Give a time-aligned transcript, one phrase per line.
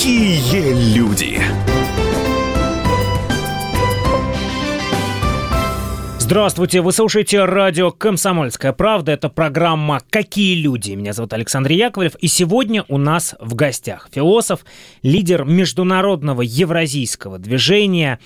[0.00, 1.38] Какие люди!
[6.18, 9.12] Здравствуйте, вы слушаете радио «Комсомольская правда».
[9.12, 10.92] Это программа «Какие люди?».
[10.92, 12.14] Меня зовут Александр Яковлев.
[12.14, 14.60] И сегодня у нас в гостях философ,
[15.02, 18.20] лидер международного евразийского движения,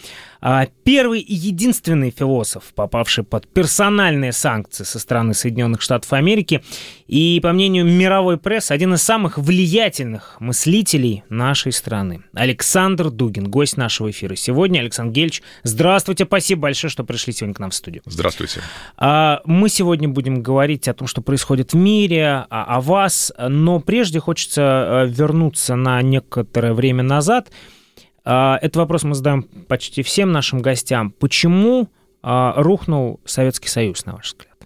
[0.84, 6.62] первый и единственный философ, попавший под персональные санкции со стороны Соединенных Штатов Америки,
[7.06, 12.24] и, по мнению мировой прессы, один из самых влиятельных мыслителей нашей страны.
[12.34, 14.80] Александр Дугин, гость нашего эфира сегодня.
[14.80, 18.02] Александр Гельч, здравствуйте, спасибо большое, что пришли сегодня к нам в студию.
[18.04, 18.60] Здравствуйте.
[18.98, 24.20] А, мы сегодня будем говорить о том, что происходит в мире, о вас, но прежде
[24.20, 27.82] хочется э, вернуться на некоторое время назад– а,
[28.24, 31.10] этот вопрос мы задаем почти всем нашим гостям.
[31.10, 31.90] Почему
[32.22, 34.56] а, рухнул Советский Союз, на ваш взгляд?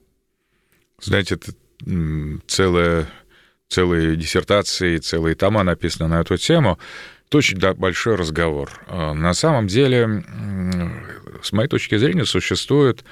[1.00, 1.52] Знаете, это
[2.46, 3.08] целая,
[3.68, 6.78] целые диссертации, целые тома написаны на эту тему.
[7.26, 8.70] Это очень большой разговор.
[8.86, 10.24] А, на самом деле,
[11.42, 13.04] с моей точки зрения, существует,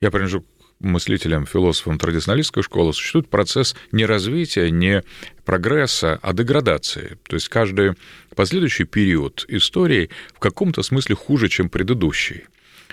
[0.00, 0.44] я принадлежу
[0.80, 5.02] мыслителям, философам традиционалистской школы, существует процесс не развития, не
[5.44, 7.18] прогресса, а деградации.
[7.28, 7.92] То есть каждый
[8.34, 12.44] последующий период истории в каком-то смысле хуже, чем предыдущий.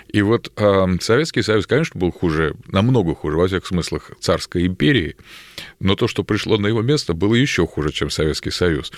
[0.08, 5.16] И вот э, Советский Союз, конечно, был хуже, намного хуже, во всех смыслах, царской империи,
[5.80, 8.90] но то, что пришло на его место, было еще хуже, чем Советский Союз.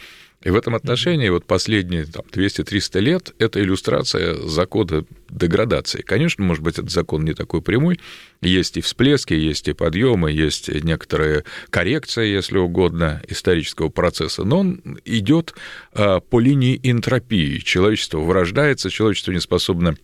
[0.43, 6.01] И в этом отношении вот последние 200-300 лет это иллюстрация закона деградации.
[6.01, 8.01] Конечно, может быть, этот закон не такой прямой.
[8.41, 14.99] Есть и всплески, есть и подъемы, есть некоторые коррекции, если угодно, исторического процесса, но он
[15.05, 15.55] идет
[15.93, 17.59] а, по линии энтропии.
[17.59, 19.95] Человечество вырождается, человечество не способно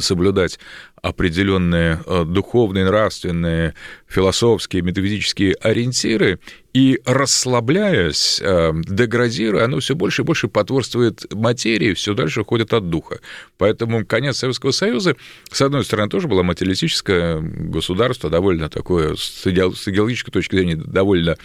[0.00, 0.58] соблюдать
[1.06, 3.74] определенные э, духовные, нравственные,
[4.08, 6.40] философские, метафизические ориентиры,
[6.72, 12.90] и расслабляясь, э, деградируя, оно все больше и больше потворствует материи, все дальше уходит от
[12.90, 13.20] духа.
[13.56, 15.16] Поэтому конец Советского Союза,
[15.50, 21.36] с одной стороны, тоже было материалистическое государство, довольно такое, с идеологической точки зрения, довольно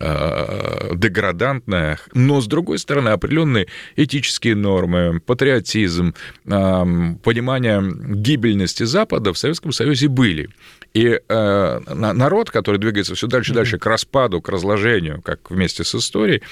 [0.00, 3.66] э, деградантное, но, с другой стороны, определенные
[3.96, 7.82] этические нормы, патриотизм, понимание
[8.14, 10.50] гибельности Запада в Советском Союзе были.
[10.94, 15.84] И э, народ, который двигается все дальше и дальше к распаду, к разложению, как вместе
[15.84, 16.42] с историей,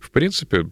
[0.00, 0.66] в принципе,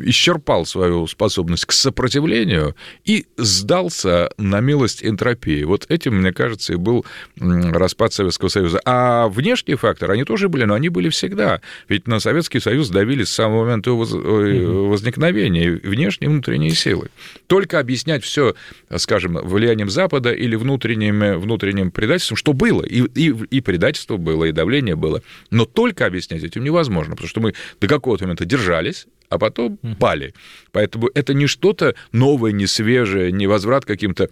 [0.00, 2.74] исчерпал свою способность к сопротивлению
[3.04, 5.64] и сдался на милость энтропии.
[5.64, 7.04] Вот этим, мне кажется, и был
[7.38, 8.80] распад Советского Союза.
[8.84, 11.60] А внешние факторы, они тоже были, но они были всегда.
[11.88, 17.10] Ведь на Советский Союз давили с самого момента его э, возникновения внешние и внутренние силы.
[17.46, 18.54] Только объяснять все,
[18.96, 24.52] скажем, влиянием Запада или внутренним, внутренним предательством, что было, и, и, и предательство было, и
[24.52, 29.38] давление было, но только объяснять этим невозможно, потому что мы до какого-то момента держались, а
[29.38, 30.34] потом пали.
[30.72, 34.30] Поэтому это не что-то новое, не свежее, не возврат каким-то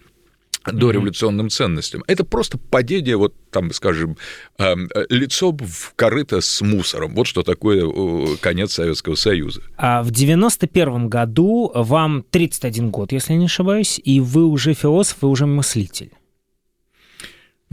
[0.64, 2.04] дореволюционным ценностям.
[2.06, 4.16] Это просто падение, вот там, скажем,
[4.58, 7.14] эм, лицом в корыто с мусором.
[7.14, 9.62] Вот что такое э, конец Советского Союза.
[9.76, 15.28] А в 91 году вам 31 год, если не ошибаюсь, и вы уже философ, вы
[15.30, 16.12] уже мыслитель.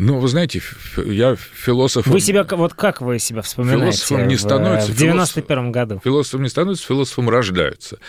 [0.01, 0.61] Ну, вы знаете,
[0.95, 2.13] я философом...
[2.13, 3.97] Вы себя, вот как вы себя вспоминаете?
[3.97, 4.93] Философом не становится.
[4.93, 6.01] В 91 году.
[6.01, 7.99] Философом не становится, философом рождаются.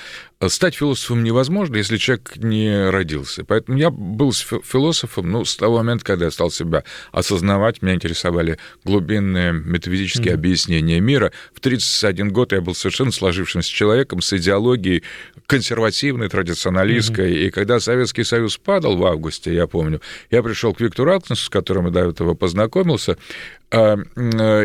[0.47, 3.45] Стать философом невозможно, если человек не родился.
[3.45, 8.59] Поэтому я был философом, ну, с того момента, когда я стал себя осознавать, меня интересовали
[8.85, 10.35] глубинные метафизические mm-hmm.
[10.35, 11.33] объяснения мира.
[11.53, 15.03] В 31 год я был совершенно сложившимся человеком с идеологией
[15.47, 17.33] консервативной, традиционалистской.
[17.33, 17.47] Mm-hmm.
[17.49, 21.49] И когда Советский Союз падал в августе, я помню, я пришел к Виктору Алкнесу, с
[21.49, 23.17] которым я до этого познакомился,
[23.71, 23.97] а,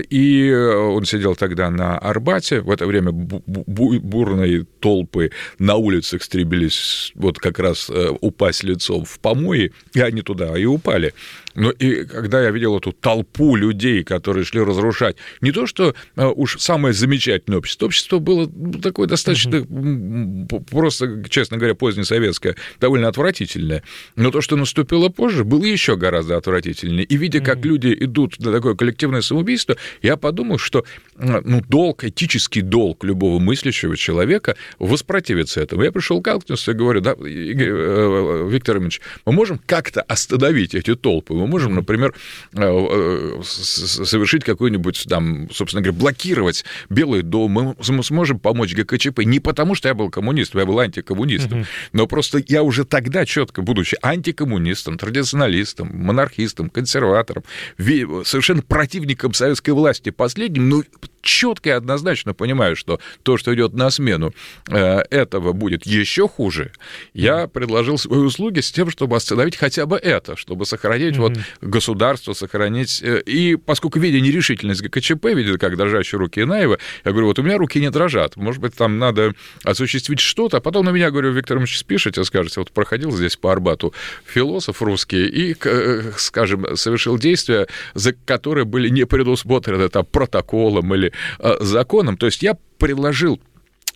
[0.09, 2.61] и он сидел тогда на Арбате.
[2.61, 9.19] В это время бурные толпы на улицах стремились вот как раз э, упасть лицом в
[9.19, 11.13] помои, и они туда и упали.
[11.55, 16.25] Но и когда я видел эту толпу людей, которые шли разрушать, не то, что э,
[16.25, 18.49] уж самое замечательное общество, общество было
[18.81, 20.65] такое достаточно, mm-hmm.
[20.69, 23.83] просто, честно говоря, позднесоветское, довольно отвратительное,
[24.15, 27.05] но то, что наступило позже, было еще гораздо отвратительнее.
[27.05, 30.85] И видя, как люди идут на такое коллективное самоубийство, я подумал, что
[31.17, 35.83] ну, долг, этический долг любого мыслящего человека воспротивиться этому.
[35.83, 40.95] Я пришел к Алкнесу и говорю, да, э, Виктор Ильич, мы можем как-то остановить эти
[40.95, 42.13] толпы, мы можем, например,
[42.53, 49.39] э, э, совершить какой-нибудь там, собственно говоря, блокировать Белый дом, мы сможем помочь ГКЧП не
[49.39, 53.97] потому, что я был коммунистом, я был антикоммунистом, но просто я уже тогда четко, будучи
[54.01, 57.43] антикоммунистом, традиционалистом, монархистом, консерватором,
[57.77, 60.83] совершенно против противником советской власти последним, ну,
[61.21, 64.31] четко и однозначно понимаю, что то, что идет на смену
[64.67, 66.71] э, этого, будет еще хуже,
[67.13, 71.19] я предложил свои услуги с тем, чтобы остановить хотя бы это, чтобы сохранить mm-hmm.
[71.19, 73.01] вот государство, сохранить...
[73.03, 77.43] Э, и поскольку, видя нерешительность ГКЧП, видя, как дрожащие руки Инаева, я говорю, вот у
[77.43, 79.33] меня руки не дрожат, может быть, там надо
[79.63, 83.51] осуществить что-то, а потом на меня, говорю, Виктор Ильич, спишите, скажете, вот проходил здесь по
[83.51, 83.93] Арбату
[84.25, 91.11] философ русский и, э, скажем, совершил действия, за которые были не предусмотрены там протоколом или
[91.39, 92.17] Э, законом.
[92.17, 93.39] То есть я предложил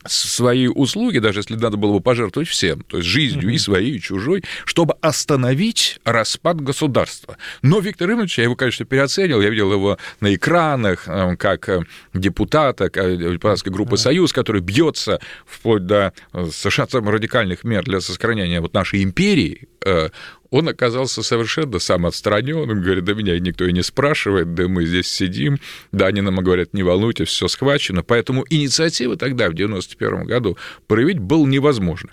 [0.06, 3.56] свои услуги, даже если надо было бы пожертвовать всем, то есть жизнью mm-hmm.
[3.56, 7.38] и своей, и чужой, чтобы остановить распад государства.
[7.62, 11.84] Но Виктор Иванович, я его, конечно, переоценил, я видел его на экранах, э, как э,
[12.13, 16.13] депутата депутатской группы «Союз», который бьется вплоть до
[16.51, 19.68] совершенно самых радикальных мер для сохранения вот нашей империи,
[20.51, 25.07] он оказался совершенно сам отстраненным, говорит, да меня никто и не спрашивает, да мы здесь
[25.07, 25.60] сидим,
[25.92, 30.57] да, они нам говорят, не волнуйтесь, все схвачено, поэтому инициативы тогда, в 91 году,
[30.88, 32.10] проявить было невозможно.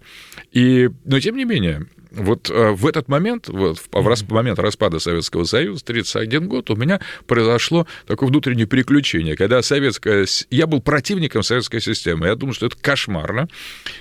[0.52, 1.86] И, но тем не менее,
[2.16, 7.00] вот э, в этот момент, вот, в момент распада Советского Союза, 31 год, у меня
[7.26, 10.26] произошло такое внутреннее переключение, когда советская...
[10.50, 13.48] Я был противником советской системы, я думал, что это кошмарно,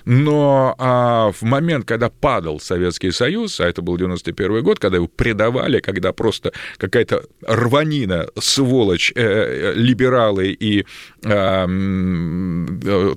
[0.05, 5.07] но а, в момент, когда падал Советский Союз, а это был 91 год, когда его
[5.07, 10.85] предавали, когда просто какая-то рванина, сволочь, э, э либералы и
[11.23, 11.67] э,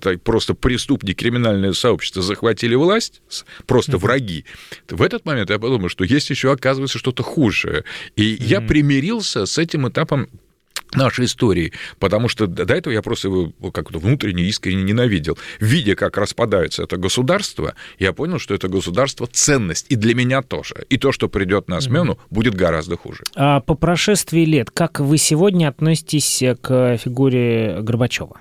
[0.07, 3.23] э, просто преступники, криминальное сообщество захватили власть,
[3.67, 4.45] просто враги,
[4.91, 7.85] в этот момент я подумал, что есть еще, оказывается, что-то хуже.
[8.17, 8.45] И mm-hmm.
[8.45, 10.29] я примирился с этим этапом
[10.95, 15.39] нашей истории, потому что до этого я просто его как-то внутренне искренне ненавидел.
[15.61, 20.87] Видя, как распадается это государство, я понял, что это государство ценность, и для меня тоже.
[20.89, 22.27] И то, что придет на смену, mm-hmm.
[22.31, 23.23] будет гораздо хуже.
[23.35, 28.41] А по прошествии лет, как вы сегодня относитесь к фигуре Горбачева?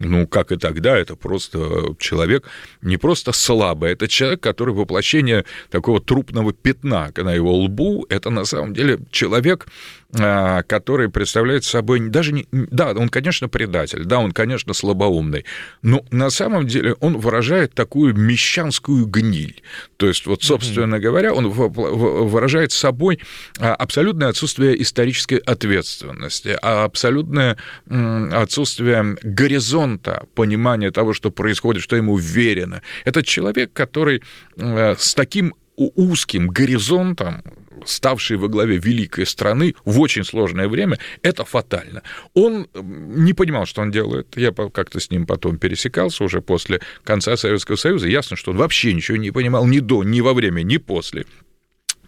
[0.00, 2.48] Ну, как и тогда, это просто человек
[2.80, 8.46] не просто слабый, это человек, который воплощение такого трупного пятна на его лбу, это на
[8.46, 9.66] самом деле человек,
[10.12, 12.46] который представляет собой даже не...
[12.50, 15.44] Да, он, конечно, предатель, да, он, конечно, слабоумный,
[15.82, 19.62] но на самом деле он выражает такую мещанскую гниль.
[19.98, 21.00] То есть, вот, собственно mm-hmm.
[21.00, 23.20] говоря, он выражает собой
[23.58, 27.56] а, абсолютное отсутствие исторической ответственности, а абсолютное
[27.88, 32.82] отсутствие горизонта понимания того, что происходит, что ему верено.
[33.04, 34.22] Это человек, который
[34.56, 37.42] с таким узким горизонтом,
[37.84, 42.02] ставший во главе великой страны в очень сложное время, это фатально.
[42.34, 44.36] Он не понимал, что он делает.
[44.36, 48.08] Я как-то с ним потом пересекался уже после конца Советского Союза.
[48.08, 51.26] Ясно, что он вообще ничего не понимал ни до, ни во время, ни после.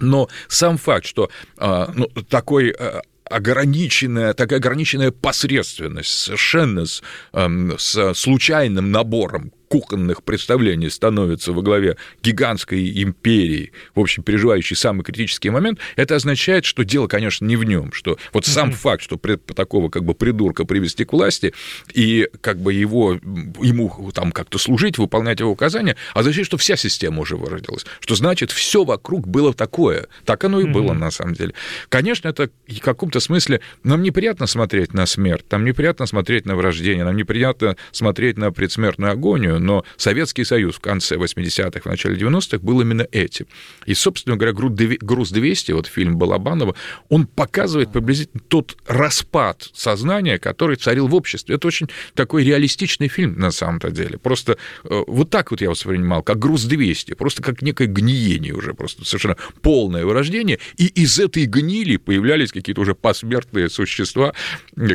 [0.00, 8.14] Но сам факт, что а, ну, такой а, ограниченная, такая ограниченная посредственность совершенно с, с
[8.14, 15.79] случайным набором кухонных представлений становится во главе гигантской империи, в общем, переживающей самый критический момент,
[15.97, 18.73] это означает, что дело, конечно, не в нем, что вот сам mm-hmm.
[18.75, 21.55] факт, что такого как бы придурка привести к власти
[21.95, 27.23] и как бы его, ему там как-то служить, выполнять его указания, означает, что вся система
[27.23, 30.71] уже выродилась, что значит, все вокруг было такое, так оно и mm-hmm.
[30.71, 31.55] было на самом деле.
[31.89, 37.07] Конечно, это в каком-то смысле нам неприятно смотреть на смерть, нам неприятно смотреть на врождение,
[37.07, 42.59] нам неприятно смотреть на предсмертную агонию, но Советский Союз в конце 80-х, в начале 90-х
[42.59, 43.47] был именно этим.
[43.87, 46.75] И, собственно говоря, «Груз-200», вот фильм Балабанова,
[47.09, 51.57] он показывает приблизительно тот распад сознания, который царил в обществе.
[51.57, 54.19] Это очень такой реалистичный фильм на самом-то деле.
[54.19, 59.04] Просто э, вот так вот я воспринимал, как «Груз-200», просто как некое гниение уже, просто
[59.04, 64.35] совершенно полное вырождение, и из этой гнили появлялись какие-то уже посмертные существа,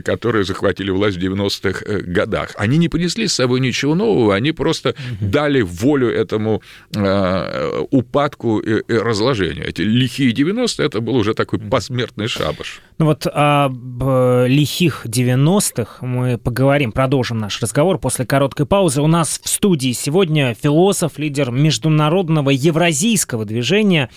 [0.03, 2.51] которые захватили власть в 90-х э, годах.
[2.57, 5.29] Они не принесли с собой ничего нового, они просто угу.
[5.29, 6.61] дали волю этому
[6.95, 9.67] э, упадку и, и разложению.
[9.67, 12.81] Эти лихие 90-е это был уже такой посмертный шабаш.
[12.97, 19.01] Ну вот об э, лихих 90-х мы поговорим, продолжим наш разговор после короткой паузы.
[19.01, 24.09] У нас в студии сегодня философ, лидер международного евразийского движения,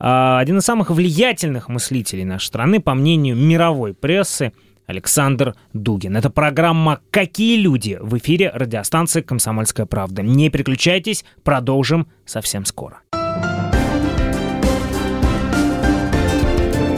[0.00, 4.52] э, один из самых влиятельных мыслителей нашей страны, по мнению мировой прессы,
[4.86, 6.16] Александр Дугин.
[6.16, 10.22] Это программа «Какие люди?» в эфире радиостанции «Комсомольская правда».
[10.22, 13.00] Не переключайтесь, продолжим совсем скоро.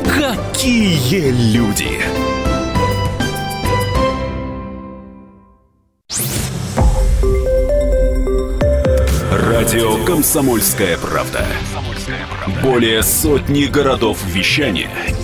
[0.05, 2.01] Какие люди?
[9.31, 11.47] Радио «Комсомольская правда».
[12.63, 14.91] Более сотни городов вещания–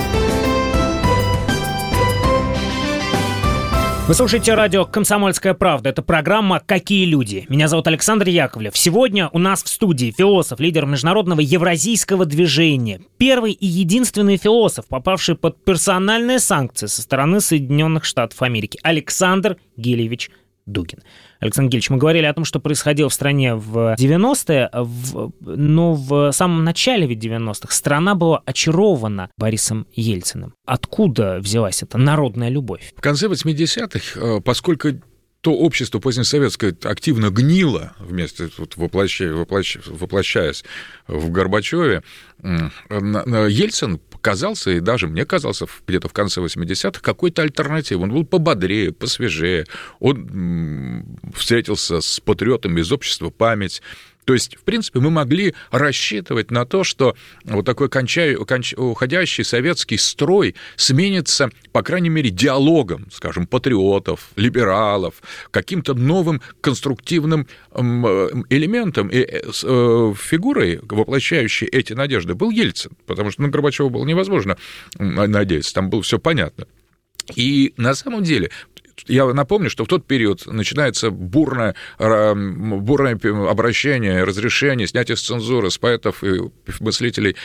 [4.11, 5.87] Вы слушаете радио «Комсомольская правда».
[5.87, 7.45] Это программа «Какие люди?».
[7.47, 8.75] Меня зовут Александр Яковлев.
[8.75, 12.99] Сегодня у нас в студии философ, лидер международного евразийского движения.
[13.17, 18.77] Первый и единственный философ, попавший под персональные санкции со стороны Соединенных Штатов Америки.
[18.83, 20.29] Александр Гильевич
[20.65, 20.99] Дугин.
[21.39, 26.31] Александр Гильевич, мы говорили о том, что происходило в стране в 90-е, в, но в
[26.31, 30.53] самом начале ведь 90-х страна была очарована Борисом Ельциным.
[30.65, 32.93] Откуда взялась эта народная любовь?
[32.95, 34.89] В конце 80-х, э, поскольку
[35.41, 40.63] то общество позднесоветское активно гнило вместе, вот, воплощая, воплощая, воплощаясь
[41.07, 42.03] в Горбачеве,
[42.43, 48.03] Ельцин казался, и даже мне казался где-то в конце 80-х, какой-то альтернативой.
[48.03, 49.65] Он был пободрее, посвежее.
[49.99, 53.81] Он встретился с патриотами из общества «Память»,
[54.25, 59.43] то есть, в принципе, мы могли рассчитывать на то, что вот такой кончай, конч, уходящий
[59.43, 65.15] советский строй сменится, по крайней мере, диалогом, скажем, патриотов, либералов,
[65.49, 69.07] каким-то новым конструктивным элементом.
[69.09, 74.57] И э, э, фигурой, воплощающей эти надежды, был Ельцин, потому что на Горбачева было невозможно
[74.97, 76.67] надеяться, там было все понятно.
[77.35, 78.51] И на самом деле
[79.07, 83.19] я напомню, что в тот период начинается бурное, бурное
[83.49, 86.41] обращение, разрешение, снятие с цензуры с поэтов и
[86.79, 87.35] мыслителей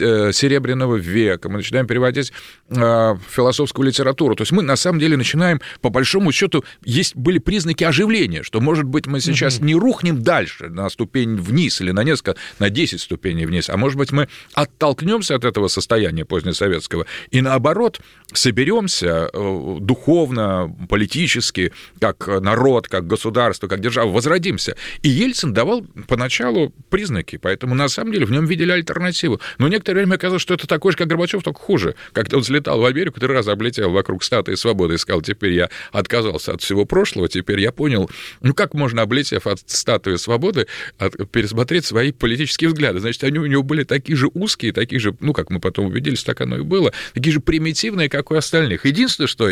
[0.00, 1.48] э, Серебряного века.
[1.48, 2.32] Мы начинаем переводить
[2.68, 4.34] э, философскую литературу.
[4.34, 8.60] То есть мы, на самом деле, начинаем, по большому счету, есть были признаки оживления, что,
[8.60, 13.00] может быть, мы сейчас не рухнем дальше на ступень вниз или на несколько, на 10
[13.00, 18.00] ступеней вниз, а может быть, мы оттолкнемся от этого состояния позднесоветского и, наоборот,
[18.32, 24.76] соберемся э, духовно, политически, как народ, как государство, как держава, возродимся.
[25.02, 29.38] И Ельцин давал поначалу признаки, поэтому на самом деле в нем видели альтернативу.
[29.58, 31.96] Но некоторое время оказалось, что это такой же, как Горбачев, только хуже.
[32.14, 35.68] Как-то он взлетал в Америку, три раза облетел вокруг статуи свободы и сказал, теперь я
[35.92, 38.10] отказался от всего прошлого, теперь я понял,
[38.40, 43.00] ну как можно, облетев от статуи свободы, от, пересмотреть свои политические взгляды.
[43.00, 46.24] Значит, они у него были такие же узкие, такие же, ну, как мы потом убедились,
[46.24, 48.86] так оно и было, такие же примитивные, как у остальных.
[48.86, 49.50] Единственное, что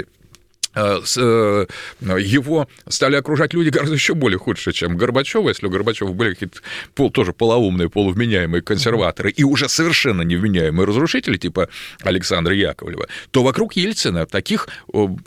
[0.75, 5.49] его стали окружать люди гораздо еще более худшие, чем Горбачева.
[5.49, 6.61] Если у Горбачева были какие-то
[6.95, 11.69] пол, тоже полоумные, полувменяемые консерваторы и уже совершенно невменяемые разрушители, типа
[12.02, 14.69] Александра Яковлева, то вокруг Ельцина таких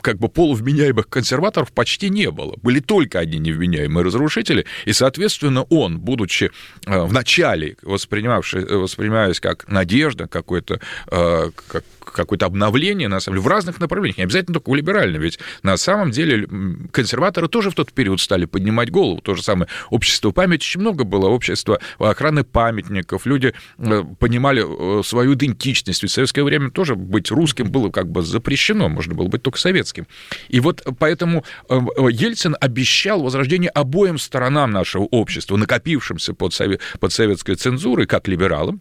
[0.00, 2.54] как бы полувменяемых консерваторов почти не было.
[2.62, 6.50] Были только одни невменяемые разрушители, и, соответственно, он, будучи
[6.86, 13.48] э, в начале воспринимавший, воспринимаясь как надежда, какой-то, как какое-то обновление, на самом деле, в
[13.48, 16.48] разных направлениях, не обязательно только в либеральном, ведь на самом деле
[16.90, 21.04] консерваторы тоже в тот период стали поднимать голову, то же самое общество памяти, очень много
[21.04, 24.64] было, общество охраны памятников, люди э, понимали
[25.00, 29.14] э, свою идентичность, ведь в советское время тоже быть русским было как бы запрещено, можно
[29.14, 30.06] было быть только советским.
[30.48, 31.78] И вот поэтому э,
[32.10, 38.80] Ельцин обещал возрождение обоим сторонам нашего общества, накопившимся под, совет, под советской цензурой, как либералам,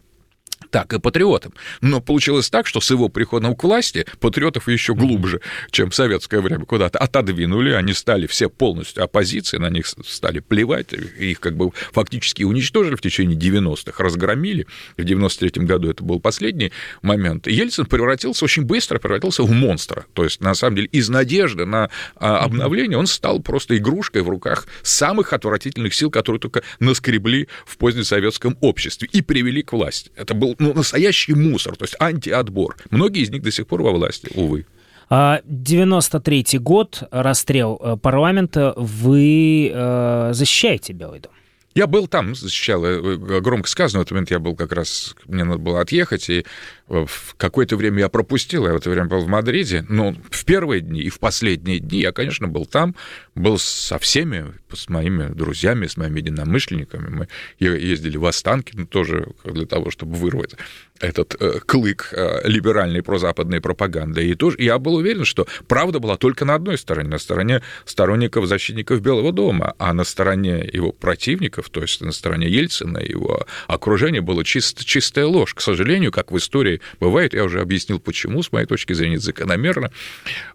[0.69, 1.53] так и патриотам.
[1.81, 6.41] Но получилось так, что с его приходом к власти патриотов еще глубже, чем в советское
[6.41, 11.71] время, куда-то отодвинули, они стали все полностью оппозицией, на них стали плевать, их как бы
[11.91, 14.67] фактически уничтожили в течение 90-х, разгромили.
[14.97, 16.71] В 93-м году это был последний
[17.01, 17.47] момент.
[17.47, 20.05] И Ельцин превратился очень быстро, превратился в монстра.
[20.13, 24.29] То есть, на самом деле, из надежды на а, обновление он стал просто игрушкой в
[24.29, 30.12] руках самых отвратительных сил, которые только наскребли в позднесоветском обществе и привели к власти.
[30.15, 32.75] Это был ну, настоящий мусор, то есть антиотбор.
[32.89, 34.65] Многие из них до сих пор во власти, увы.
[35.09, 38.73] 93 а, год, расстрел э, парламента.
[38.75, 41.31] Вы э, защищаете Белый дом?
[41.75, 45.43] Я был там, защищал, э, громко сказано, в этот момент я был как раз, мне
[45.43, 46.45] надо было отъехать, и
[46.88, 50.82] в какое-то время я пропустил, я в это время был в Мадриде, но в первые
[50.82, 52.96] дни и в последние дни я, конечно, был там,
[53.36, 57.10] был со всеми, с моими друзьями, с моими единомышленниками.
[57.10, 57.27] Мы
[57.60, 60.56] ездили в Останкино тоже для того, чтобы вырвать
[61.00, 64.25] этот э, клык э, либеральной прозападной пропаганды.
[64.25, 68.48] И тоже я был уверен, что правда была только на одной стороне, на стороне сторонников,
[68.48, 74.22] защитников Белого дома, а на стороне его противников, то есть на стороне Ельцина, его окружения,
[74.22, 75.53] была чист, чистая ложь.
[75.53, 79.19] К сожалению, как в истории и бывает, я уже объяснил, почему, с моей точки зрения,
[79.19, 79.91] закономерно,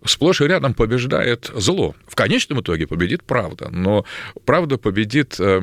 [0.05, 1.95] сплошь и рядом побеждает зло.
[2.07, 4.05] В конечном итоге победит правда, но
[4.45, 5.61] правда победит э,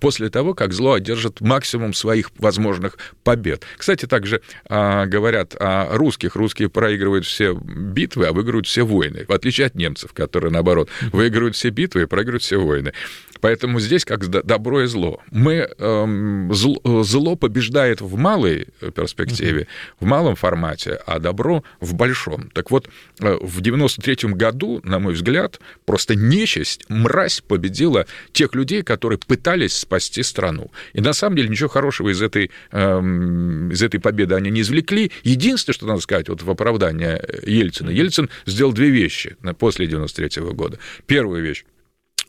[0.00, 3.64] после того, как зло одержит максимум своих возможных побед.
[3.76, 6.36] Кстати, также а, говорят о русских.
[6.36, 11.56] Русские проигрывают все битвы, а выигрывают все войны, в отличие от немцев, которые, наоборот, выигрывают
[11.56, 12.92] все битвы и проигрывают все войны.
[13.40, 15.20] Поэтому здесь как добро и зло.
[15.30, 19.66] Мы, эм, зло, зло побеждает в малой перспективе, uh-huh.
[20.00, 22.50] В малом формате, а добро в большом.
[22.50, 22.88] Так вот,
[23.20, 29.74] э, в 93-м году, на мой взгляд, просто нечисть, мразь победила тех людей, которые пытались
[29.74, 30.70] спасти страну.
[30.92, 35.12] И на самом деле ничего хорошего из этой, эм, из этой победы они не извлекли.
[35.22, 40.52] Единственное, что надо сказать вот в оправдание Ельцина, Ельцин сделал две вещи после 93 -го
[40.52, 40.78] года.
[41.06, 41.64] Первая вещь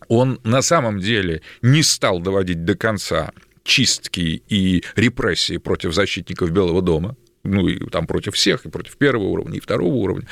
[0.08, 3.32] он на самом деле не стал доводить до конца
[3.64, 7.16] чистки и репрессии против защитников Белого дома,
[7.46, 10.28] ну и там против всех, и против первого уровня, и второго уровня.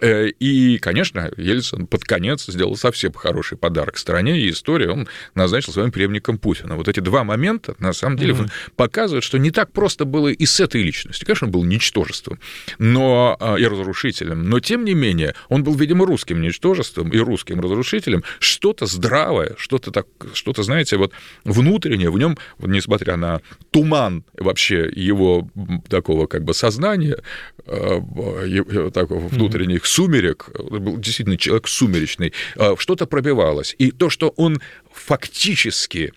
[0.00, 4.86] Э, и, конечно, Ельцин под конец сделал совсем хороший подарок стране и истории.
[4.86, 6.76] Он назначил своим преемником Путина.
[6.76, 8.50] Вот эти два момента, на самом деле, mm-hmm.
[8.76, 11.26] показывают, что не так просто было и с этой личностью.
[11.26, 12.38] Конечно, он был ничтожеством
[12.78, 17.60] но, а, и разрушителем, но, тем не менее, он был, видимо, русским ничтожеством и русским
[17.60, 18.22] разрушителем.
[18.38, 21.12] Что-то здравое, что-то, так, что-то знаете, вот
[21.44, 25.48] внутреннее в нем, несмотря на туман вообще его
[25.88, 27.18] такого как бы сознания,
[27.66, 33.74] э, такого внутренних сумерек, был действительно человек сумеречный, э, что-то пробивалось.
[33.78, 34.60] И то, что он
[34.92, 36.12] фактически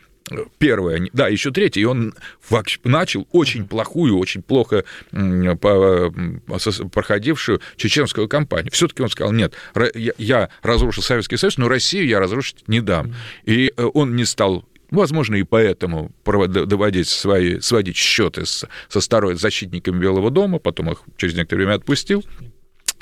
[0.58, 2.14] Первое, да, еще третье, и он
[2.84, 4.84] начал очень плохую, очень плохо
[6.92, 8.72] проходившую чеченскую кампанию.
[8.74, 9.54] Все-таки он сказал, нет,
[10.18, 13.16] я разрушил Советский Союз, но Россию я разрушить не дам.
[13.46, 20.00] И э, он не стал Возможно, и поэтому доводить свои, сводить счеты со старой защитниками
[20.00, 22.24] Белого дома, потом их через некоторое время отпустил.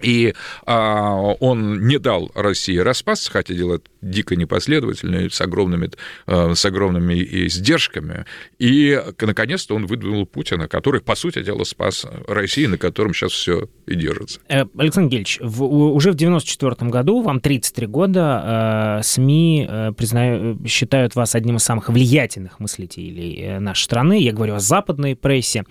[0.02, 0.34] И
[0.66, 5.90] а, он не дал России распасться, хотя дело дико непоследовательное, с огромными,
[6.28, 8.26] а, с огромными издержками.
[8.60, 13.70] И, наконец-то, он выдвинул Путина, который, по сути дела, спас Россию, на котором сейчас все
[13.88, 14.40] и держится.
[14.50, 20.60] Э, Александр Гельевич, в, уже в 94 году, вам 33 года, э, СМИ э, признаю,
[20.68, 24.20] считают вас одним из самых влиятельных мыслителей нашей страны.
[24.20, 25.64] Я говорю о западной прессе.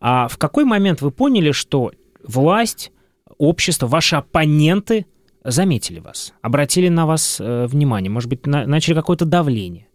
[0.00, 1.92] А в какой момент вы поняли, что
[2.24, 2.91] власть
[3.42, 5.06] общество, ваши оппоненты
[5.44, 9.88] заметили вас, обратили на вас э, внимание, может быть, на, начали какое-то давление?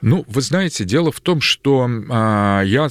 [0.00, 2.88] Ну, вы знаете, дело в том, что а, я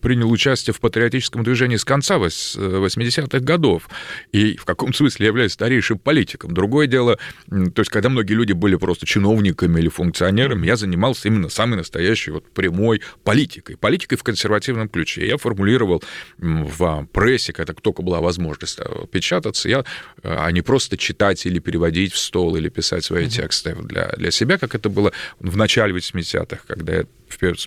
[0.00, 3.88] принял участие в патриотическом движении с конца 80-х годов,
[4.32, 6.52] и в каком смысле являюсь старейшим политиком.
[6.52, 11.48] Другое дело, то есть, когда многие люди были просто чиновниками или функционерами, я занимался именно
[11.48, 15.26] самой настоящей вот прямой политикой, политикой в консервативном ключе.
[15.26, 16.02] Я формулировал
[16.38, 19.82] в прессе, когда только была возможность э, печататься, я, э,
[20.22, 24.58] а не просто читать или переводить в стол или писать свои тексты для, для себя,
[24.58, 27.04] как это было в начале 80-х 80-х, когда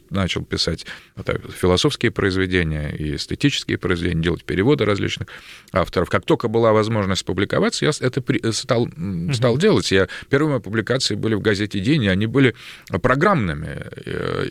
[0.09, 0.85] начал писать
[1.59, 5.27] философские произведения и эстетические произведения, делать переводы различных
[5.71, 6.09] авторов.
[6.09, 8.23] Как только была возможность публиковаться, я это
[8.53, 8.87] стал,
[9.33, 9.91] стал делать.
[9.91, 12.55] Я, первые мои публикации были в газете «День», и они были
[13.01, 13.81] программными.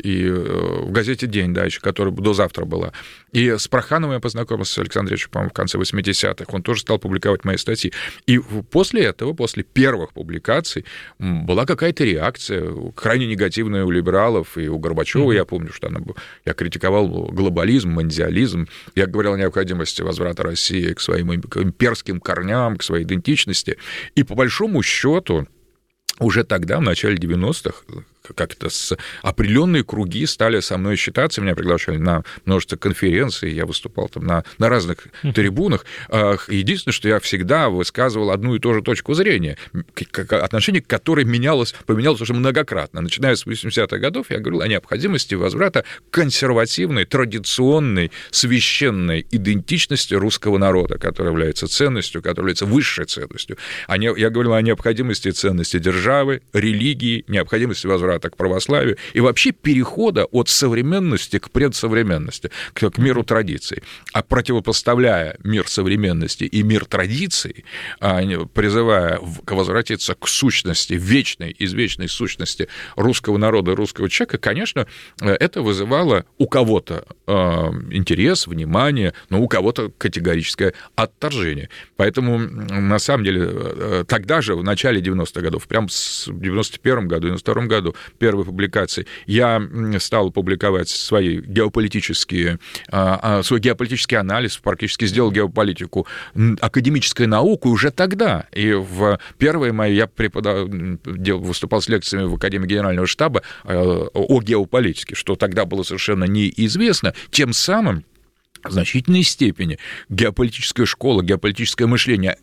[0.02, 2.92] И э, в газете «День», да, еще, которая до завтра была.
[3.32, 6.44] И с Прохановым я познакомился с Александром по-моему, в конце 80-х.
[6.48, 7.92] Он тоже стал публиковать мои статьи.
[8.26, 8.38] И
[8.70, 10.84] после этого, после первых публикаций,
[11.18, 15.36] была какая-то реакция, крайне негативная у либералов и у Горбачева, Горбачева, mm-hmm.
[15.36, 16.00] я помню, что она,
[16.44, 22.82] я критиковал глобализм, мандиализм, я говорил о необходимости возврата России к своим имперским корням, к
[22.82, 23.76] своей идентичности.
[24.14, 25.46] И по большому счету,
[26.18, 27.84] уже тогда, в начале 90-х,
[28.32, 34.08] как-то с определенные круги стали со мной считаться, меня приглашали на множество конференций, я выступал
[34.08, 35.84] там на, на разных трибунах.
[36.48, 39.58] Единственное, что я всегда высказывал одну и ту же точку зрения,
[40.30, 43.02] отношение к которой менялось, поменялось уже многократно.
[43.02, 50.98] Начиная с 80-х годов я говорил о необходимости возврата консервативной, традиционной, священной идентичности русского народа,
[50.98, 53.58] которая является ценностью, которая является высшей ценностью.
[53.88, 60.24] Я говорил о необходимости ценности державы, религии, необходимости возврата возврата к православию и вообще перехода
[60.24, 63.82] от современности к предсовременности, к, к миру традиций.
[64.12, 67.64] А противопоставляя мир современности и мир традиций,
[68.00, 68.22] а,
[68.54, 74.86] призывая возвратиться к сущности, вечной, извечной сущности русского народа, русского человека, конечно,
[75.20, 81.68] это вызывало у кого-то а, интерес, внимание, но у кого-то категорическое отторжение.
[81.96, 87.28] Поэтому, на самом деле, э, тогда же, в начале 90-х годов, прям в 91 году,
[87.28, 89.62] 92 году, первой публикации, я
[89.98, 92.58] стал публиковать свои геополитические,
[92.90, 96.06] а, а, свой геополитический анализ, практически сделал геополитику,
[96.60, 98.46] академической науку уже тогда.
[98.52, 105.14] И в первые мои я преподавал, выступал с лекциями в Академии Генерального штаба о геополитике,
[105.14, 107.14] что тогда было совершенно неизвестно.
[107.30, 108.04] Тем самым
[108.64, 112.38] в значительной степени геополитическая школа, геополитическое мышление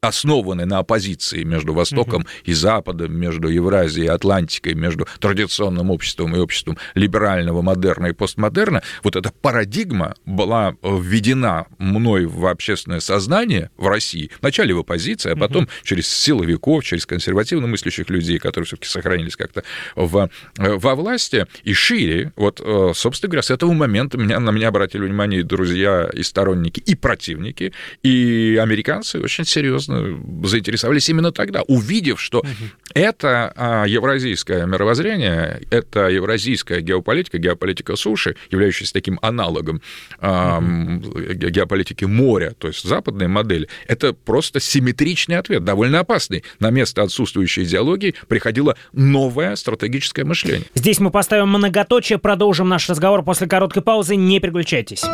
[0.00, 2.28] основаны на оппозиции между Востоком угу.
[2.44, 8.82] и Западом, между Евразией и Атлантикой, между традиционным обществом и обществом либерального модерна и постмодерна,
[9.02, 15.36] вот эта парадигма была введена мной в общественное сознание в России, вначале в оппозиции, а
[15.36, 15.70] потом угу.
[15.82, 21.72] через силовиков, через консервативно мыслящих людей, которые все таки сохранились как-то в, во власти, и
[21.72, 22.32] шире.
[22.36, 26.22] Вот, э, собственно говоря, с этого момента меня, на меня обратили внимание и друзья, и
[26.22, 29.95] сторонники, и противники, и американцы очень серьезно
[30.44, 32.48] заинтересовались именно тогда, увидев, что угу.
[32.94, 39.82] это а, евразийское мировоззрение, это евразийская геополитика, геополитика суши, являющаяся таким аналогом
[40.20, 41.20] угу.
[41.34, 46.44] геополитики моря, то есть западная модель, это просто симметричный ответ, довольно опасный.
[46.60, 50.66] На место отсутствующей идеологии приходило новое стратегическое мышление.
[50.74, 54.16] Здесь мы поставим многоточие, продолжим наш разговор после короткой паузы.
[54.16, 55.04] Не переключайтесь.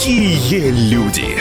[0.00, 1.36] Какие люди!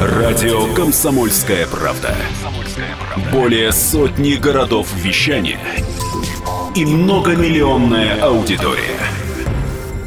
[0.00, 2.16] Радио «Комсомольская правда».
[3.30, 5.60] Более сотни городов вещания
[6.74, 8.98] и многомиллионная аудитория.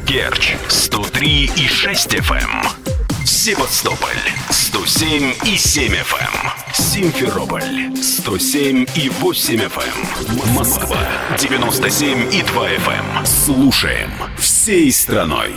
[0.04, 2.87] Керчь 103 и 6 FM.
[3.28, 4.16] Севастополь
[4.48, 6.16] 107 и 7 FM.
[6.16, 6.72] Эм.
[6.72, 10.48] Симферополь 107 и 8 FM.
[10.48, 10.54] Эм.
[10.54, 10.96] Москва
[11.38, 13.18] 97 и 2 FM.
[13.18, 13.26] Эм.
[13.26, 15.52] Слушаем всей страной.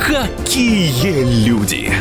[0.00, 1.92] Какие люди!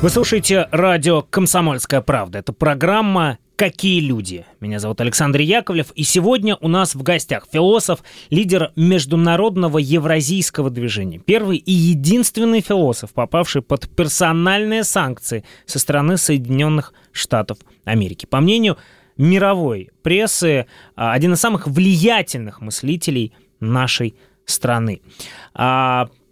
[0.00, 2.38] Вы слушаете радио «Комсомольская правда».
[2.38, 4.44] Это программа «Какие люди?».
[4.60, 11.18] Меня зовут Александр Яковлев, и сегодня у нас в гостях философ, лидер международного евразийского движения.
[11.18, 18.26] Первый и единственный философ, попавший под персональные санкции со стороны Соединенных Штатов Америки.
[18.26, 18.76] По мнению
[19.16, 25.00] мировой прессы, а, один из самых влиятельных мыслителей нашей страны.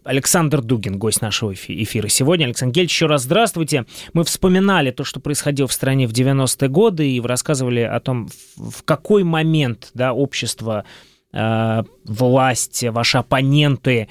[0.05, 2.45] Александр Дугин, гость нашего эфира сегодня.
[2.45, 3.87] Александр Гельч, еще раз здравствуйте.
[4.13, 8.83] Мы вспоминали то, что происходило в стране в 90-е годы, и рассказывали о том, в
[8.85, 10.85] какой момент да, общество,
[11.33, 14.09] э, власть, ваши оппоненты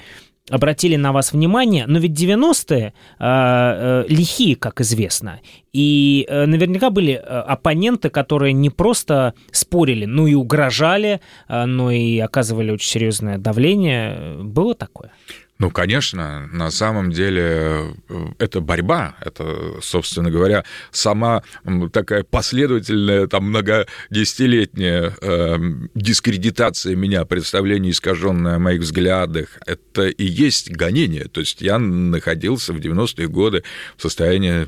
[0.50, 5.40] обратили на вас внимание, но ведь 90-е э, э, лихие, как известно.
[5.72, 11.90] И э, наверняка были э, оппоненты, которые не просто спорили, но и угрожали, э, но
[11.90, 14.42] и оказывали очень серьезное давление.
[14.42, 15.12] Было такое?
[15.60, 21.44] Ну, конечно, на самом деле э, это борьба, это, собственно говоря, сама
[21.92, 25.56] такая последовательная, там, многодесятилетняя э,
[25.94, 31.26] дискредитация меня, представление искаженное о моих взглядах, это и есть гонение.
[31.26, 33.62] То есть я находился в 90-е годы
[33.96, 34.66] в состоянии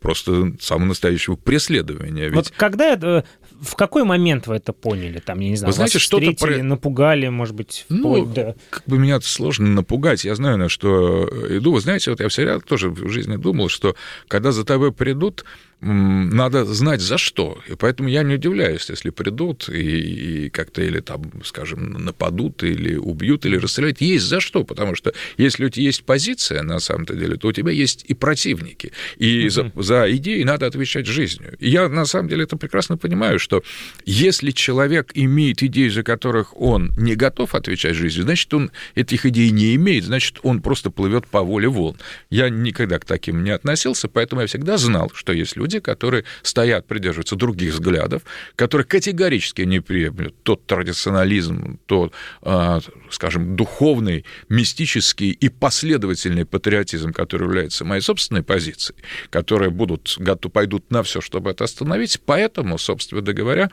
[0.00, 2.26] просто самого настоящего преследования.
[2.26, 2.34] Ведь...
[2.34, 3.24] Вот когда это,
[3.60, 5.18] в какой момент вы это поняли?
[5.18, 6.62] Там, я не знаю, вы знаете, что-то про...
[6.62, 8.56] напугали, может быть, ну, до...
[8.70, 11.72] как бы меня сложно напугать я знаю, на что иду.
[11.72, 13.96] Вы знаете, вот я всегда тоже в жизни думал, что
[14.28, 15.44] когда за тобой придут,
[15.80, 17.58] надо знать за что.
[17.68, 22.96] И поэтому я не удивляюсь, если придут и, и как-то или там, скажем, нападут, или
[22.96, 24.00] убьют, или расстреляют.
[24.00, 27.52] Есть за что, потому что если у тебя есть позиция, на самом-то деле, то у
[27.52, 28.92] тебя есть и противники.
[29.18, 29.50] И угу.
[29.50, 31.56] за, за идеи надо отвечать жизнью.
[31.60, 33.62] И я, на самом деле, это прекрасно понимаю, что
[34.04, 39.50] если человек имеет идеи, за которых он не готов отвечать жизнью, значит, он этих идей
[39.50, 41.98] не имеет, значит, он просто плывет по воле волн.
[42.30, 46.86] Я никогда к таким не относился, поэтому я всегда знал, что если люди, которые стоят,
[46.86, 48.22] придерживаются других взглядов,
[48.56, 57.44] которые категорически не приемлют тот традиционализм, тот, а, скажем, духовный, мистический и последовательный патриотизм, который
[57.44, 58.98] является моей собственной позицией,
[59.30, 60.18] которые будут,
[60.52, 62.18] пойдут на все, чтобы это остановить.
[62.24, 63.70] Поэтому, собственно говоря,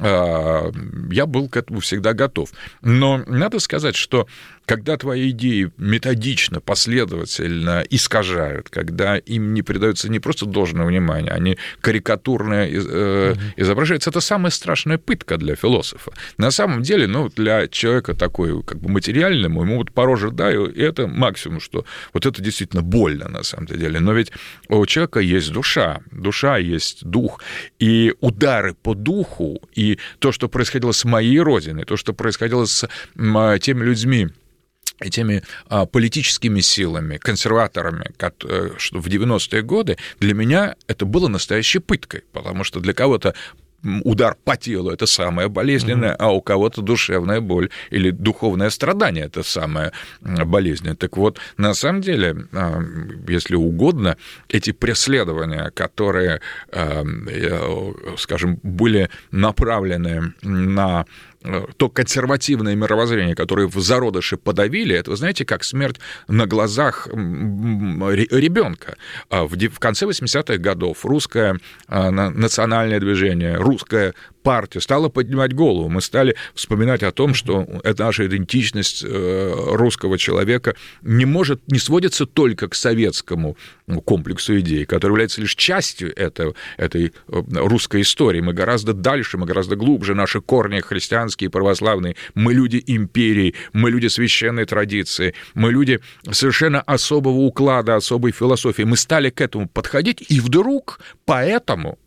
[0.00, 2.50] я был к этому всегда готов.
[2.82, 4.26] Но надо сказать, что
[4.68, 11.56] когда твои идеи методично, последовательно искажают, когда им не придается не просто должное внимание, они
[11.80, 16.12] карикатурно э, изображаются, это самая страшная пытка для философа.
[16.36, 20.82] На самом деле, ну, для человека такой, как бы материальному, ему вот пороже, да, и
[20.82, 24.00] это максимум, что вот это действительно больно на самом деле.
[24.00, 24.32] Но ведь
[24.68, 27.40] у человека есть душа, душа есть дух,
[27.78, 29.87] и удары по духу, и
[30.18, 34.28] то, что происходило с моей родиной, то, что происходило с теми людьми,
[35.00, 41.78] этими а, политическими силами, консерваторами, э, что в 90-е годы, для меня это было настоящей
[41.78, 43.34] пыткой, потому что для кого-то
[44.04, 46.16] удар по телу это самое болезненное, mm-hmm.
[46.18, 50.96] а у кого-то душевная боль или духовное страдание это самое болезненное.
[50.96, 52.82] Так вот, на самом деле, а,
[53.28, 54.16] если угодно,
[54.48, 56.40] эти преследования, которые,
[56.72, 57.04] а,
[58.16, 61.06] скажем, были направлены на
[61.37, 61.37] Э,
[61.76, 68.96] то консервативное мировоззрение, которое в зародыше подавили, это, вы знаете, как смерть на глазах ребенка.
[69.30, 75.88] А в конце 80-х годов русское а, национальное движение, русская партия стала поднимать голову.
[75.88, 81.78] Мы стали вспоминать о том, что это наша идентичность э, русского человека не может, не
[81.78, 83.56] сводится только к советскому
[84.04, 88.40] комплексу идей, который является лишь частью этого, этой э, русской истории.
[88.40, 92.16] Мы гораздо дальше, мы гораздо глубже, наши корни христианские, православные.
[92.34, 98.82] Мы люди империи, мы люди священной традиции, мы люди совершенно особого уклада, особой философии.
[98.82, 101.98] Мы стали к этому подходить, и вдруг поэтому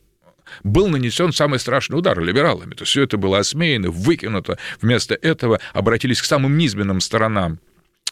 [0.64, 2.74] был нанесен самый страшный удар либералами.
[2.74, 4.58] То есть все это было осмеяно, выкинуто.
[4.82, 7.60] Вместо этого обратились к самым низменным сторонам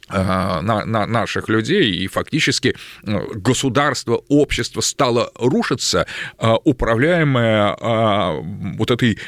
[0.10, 6.06] на, на наших людей, и фактически э, государство, общество стало рушиться,
[6.38, 8.40] э, управляемое э,
[8.78, 9.20] вот этой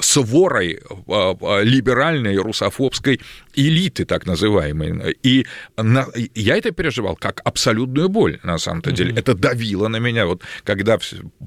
[0.00, 0.80] сворой
[1.62, 3.20] либеральной русофобской
[3.54, 5.16] элиты, так называемой.
[5.22, 9.12] И на, я это переживал как абсолютную боль, на самом-то деле.
[9.12, 9.18] Mm-hmm.
[9.18, 10.26] Это давило на меня.
[10.26, 10.98] Вот когда,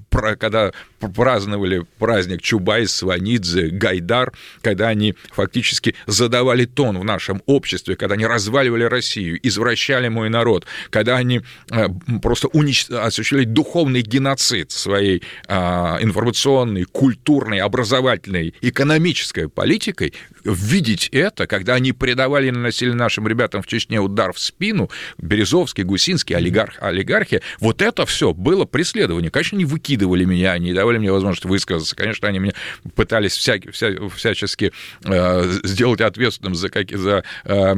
[0.09, 8.15] когда праздновали праздник Чубайс, Сванидзе, Гайдар, когда они фактически задавали тон в нашем обществе, когда
[8.15, 11.87] они разваливали Россию, извращали мой народ, когда они э,
[12.21, 12.87] просто унич...
[12.89, 22.47] осуществляли духовный геноцид своей а, информационной, культурной, образовательной, экономической политикой, видеть это, когда они предавали
[22.47, 28.05] и наносили нашим ребятам в Чечне удар в спину, Березовский, Гусинский, олигарх, олигархи, вот это
[28.05, 29.31] все было преследование.
[29.31, 31.95] Конечно, не выкидывали меня, не давали мне возможность высказаться.
[31.95, 32.53] Конечно, они меня
[32.95, 34.71] пытались вся, вся, всячески
[35.05, 37.75] э, сделать ответственным за, как, за э,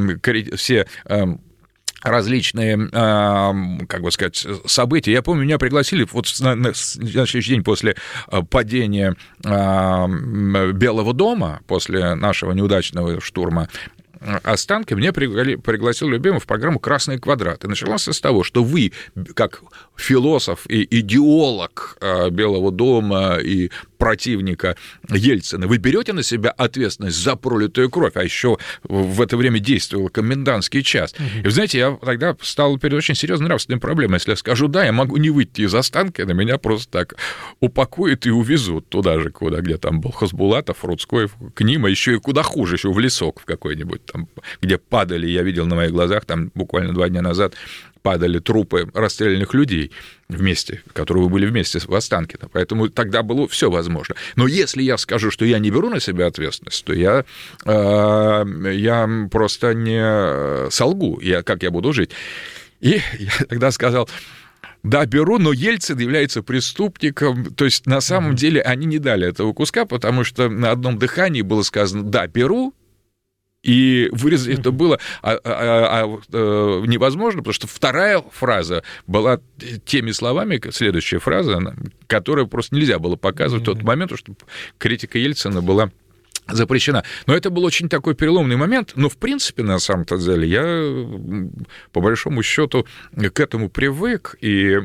[0.56, 1.26] все э,
[2.02, 2.90] различные,
[3.88, 5.12] как бы сказать, события.
[5.12, 7.96] Я помню, меня пригласили вот на, на, следующий день после
[8.32, 13.68] э, падения Белого дома, после нашего неудачного штурма
[14.44, 17.64] останки мне пригласил любимый в программу «Красный квадрат».
[17.64, 18.92] И началось с того, что вы,
[19.34, 19.64] как
[19.96, 24.76] философ и идеолог э, Белого дома и противника
[25.12, 30.10] Ельцина, вы берете на себя ответственность за пролитую кровь, а еще в это время действовал
[30.10, 31.14] комендантский час.
[31.38, 34.16] И, вы знаете, я тогда стал перед очень серьезной нравственной проблемой.
[34.16, 37.16] Если я скажу «да», я могу не выйти из останка, на меня просто так
[37.60, 42.16] упакуют и увезут туда же, куда, где там был Хасбулатов, Рудской, к ним, а еще
[42.16, 44.28] и куда хуже, еще в лесок в какой-нибудь там,
[44.64, 47.54] где падали, я видел на моих глазах, там буквально два дня назад
[48.02, 49.92] падали трупы расстрелянных людей
[50.28, 52.50] вместе, которые были вместе в Останкино.
[52.52, 54.16] Поэтому тогда было все возможно.
[54.36, 57.26] Но если я скажу, что я не беру на себя ответственность, то я,
[57.66, 62.12] э, я просто не солгу, я, как я буду жить.
[62.80, 64.10] И я тогда сказал,
[64.84, 67.54] да, беру, но Ельцин является преступником.
[67.54, 71.44] То есть, на самом деле, они не дали этого куска, потому что на одном дыхании
[71.44, 72.74] было сказано, да, беру,
[73.64, 79.40] и вырезать это было а, а, а, а, а, невозможно, потому что вторая фраза была
[79.86, 81.76] теми словами, следующая фраза,
[82.08, 83.74] которую просто нельзя было показывать mm-hmm.
[83.74, 84.48] в тот момент, потому что
[84.78, 85.92] критика Ельцина была
[86.52, 87.04] запрещена.
[87.28, 88.94] Но это был очень такой переломный момент.
[88.96, 92.86] Но, в принципе, на самом-то деле, я, по большому счету,
[93.16, 94.36] к этому привык.
[94.42, 94.80] И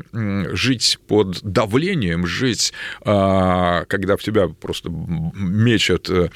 [0.53, 6.29] жить под давлением, жить, а, когда в тебя просто мечат э,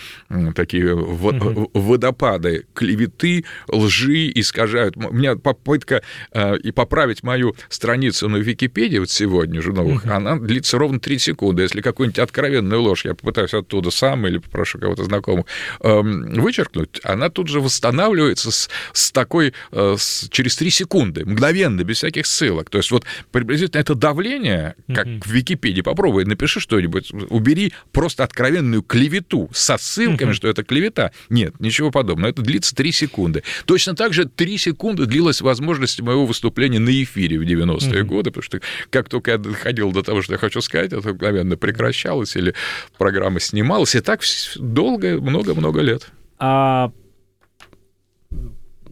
[0.56, 4.98] такие водопады клеветы, лжи, искажают.
[4.98, 10.38] У меня попытка э, и поправить мою страницу на Википедии вот сегодня же новых, она
[10.38, 11.64] длится ровно 3 секунды.
[11.64, 15.46] Если какую-нибудь откровенную ложь я попытаюсь оттуда сам или попрошу кого-то знакомого знакомых,
[15.82, 21.84] эм, вычеркнуть, она тут же восстанавливается с, с такой, э, с, через три секунды, мгновенно,
[21.84, 22.70] без всяких ссылок.
[22.70, 25.22] То есть вот приблизительно это давление, как mm-hmm.
[25.24, 30.34] в Википедии, попробуй, напиши что-нибудь, убери просто откровенную клевету со ссылками, mm-hmm.
[30.34, 31.12] что это клевета.
[31.30, 32.30] Нет, ничего подобного.
[32.30, 33.44] Это длится три секунды.
[33.66, 38.04] Точно так же три секунды длилась возможность моего выступления на эфире в 90-е mm-hmm.
[38.04, 41.58] годы, потому что как только я доходил до того, что я хочу сказать, это мгновенно
[41.58, 42.54] прекращалось или
[42.98, 44.22] программа снималась, и так
[44.56, 46.12] долго, много-много лет.
[46.40, 46.92] А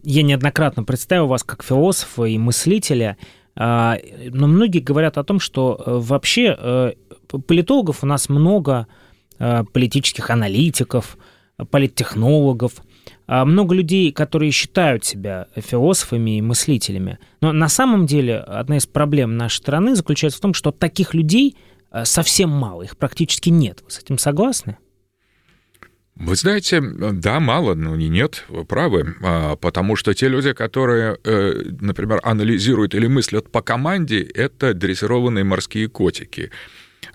[0.02, 3.16] я неоднократно представил вас как философа и мыслителя,
[3.56, 3.98] а,
[4.30, 6.92] но многие говорят о том, что э, вообще э,
[7.46, 8.86] политологов у нас много,
[9.38, 11.18] э, политических аналитиков,
[11.70, 12.74] политтехнологов,
[13.26, 17.18] а, много людей, которые считают себя философами и мыслителями.
[17.40, 21.56] Но на самом деле одна из проблем нашей страны заключается в том, что таких людей
[22.04, 23.82] совсем мало, их практически нет.
[23.84, 24.78] Вы с этим согласны?
[26.20, 31.16] Вы знаете, да, мало, но не нет, вы правы, а, потому что те люди, которые,
[31.24, 36.50] э, например, анализируют или мыслят по команде, это дрессированные морские котики.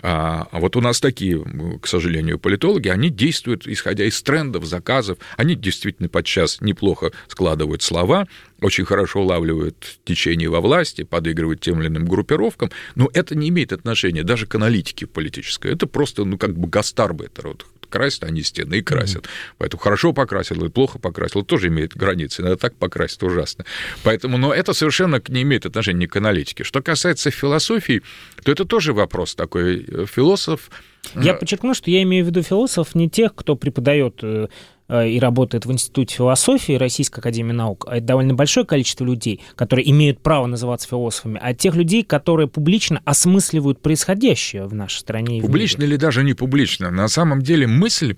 [0.01, 1.43] А, а вот у нас такие,
[1.81, 5.19] к сожалению, политологи, они действуют, исходя из трендов, заказов.
[5.37, 8.27] Они действительно подчас неплохо складывают слова,
[8.61, 13.71] очень хорошо улавливают течение во власти, подыгрывают тем или иным группировкам, но это не имеет
[13.71, 15.71] отношения даже к аналитике политической.
[15.71, 19.25] Это просто, ну, как бы гастарбы, это вот красят они стены и красят.
[19.25, 19.55] Mm-hmm.
[19.57, 22.41] Поэтому хорошо покрасил и плохо покрасил, тоже имеет границы.
[22.41, 23.65] Иногда так покрасить ужасно.
[24.03, 26.63] Поэтому, но это совершенно не имеет отношения ни к аналитике.
[26.63, 28.01] Что касается философии,
[28.43, 29.85] то это тоже вопрос такой.
[30.05, 30.69] Философ
[31.13, 34.47] я э, подчеркну, что я имею в виду философов не тех, кто преподает э, э,
[34.89, 39.89] и работает в Институте философии Российской Академии Наук, а это довольно большое количество людей, которые
[39.89, 45.41] имеют право называться философами, а тех людей, которые публично осмысливают происходящее в нашей стране.
[45.41, 46.91] Публично или даже не публично.
[46.91, 48.15] На самом деле мысль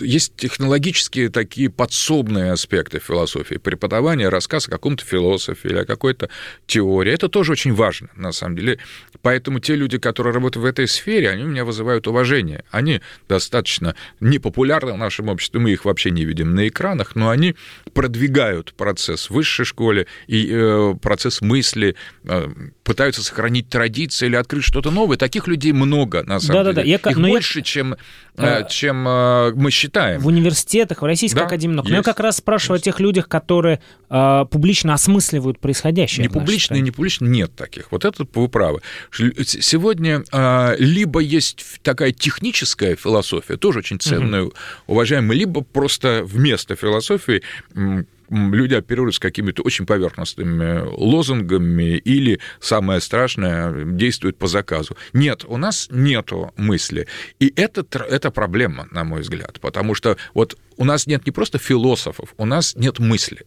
[0.00, 3.56] есть технологические такие подсобные аспекты философии.
[3.56, 6.28] Преподавание, рассказ о каком-то философе или о какой-то
[6.66, 7.12] теории.
[7.12, 8.78] Это тоже очень важно, на самом деле.
[9.22, 12.64] Поэтому те люди, которые работают в этой сфере, они у меня вызывают уважение.
[12.70, 17.54] Они достаточно непопулярны в нашем обществе, мы их вообще не видим на экранах, но они
[17.94, 22.48] продвигают процесс в высшей школе и э, процесс мысли, э,
[22.84, 25.16] пытаются сохранить традиции или открыть что-то новое.
[25.16, 26.74] Таких людей много, на самом да, деле.
[26.74, 26.88] Да, да.
[26.88, 27.64] Я, Их больше, я...
[27.64, 27.96] чем,
[28.36, 28.62] а...
[28.64, 29.05] чем
[29.54, 30.20] мы считаем.
[30.20, 31.88] В университетах, в Российской да, академии наук.
[31.88, 32.84] Но я как раз спрашиваю есть.
[32.86, 36.24] о тех людях, которые э, публично осмысливают происходящее.
[36.24, 37.92] Не публично и не публично нет таких.
[37.92, 38.80] Вот это вы правы.
[39.10, 44.54] Сегодня э, либо есть такая техническая философия, тоже очень ценная, угу.
[44.86, 47.42] уважаемая, либо просто вместо философии
[48.30, 54.96] люди оперируют с какими-то очень поверхностными лозунгами или, самое страшное, действуют по заказу.
[55.12, 57.06] Нет, у нас нету мысли.
[57.38, 61.58] И это, это проблема, на мой взгляд, потому что вот у нас нет не просто
[61.58, 63.46] философов, у нас нет мысли.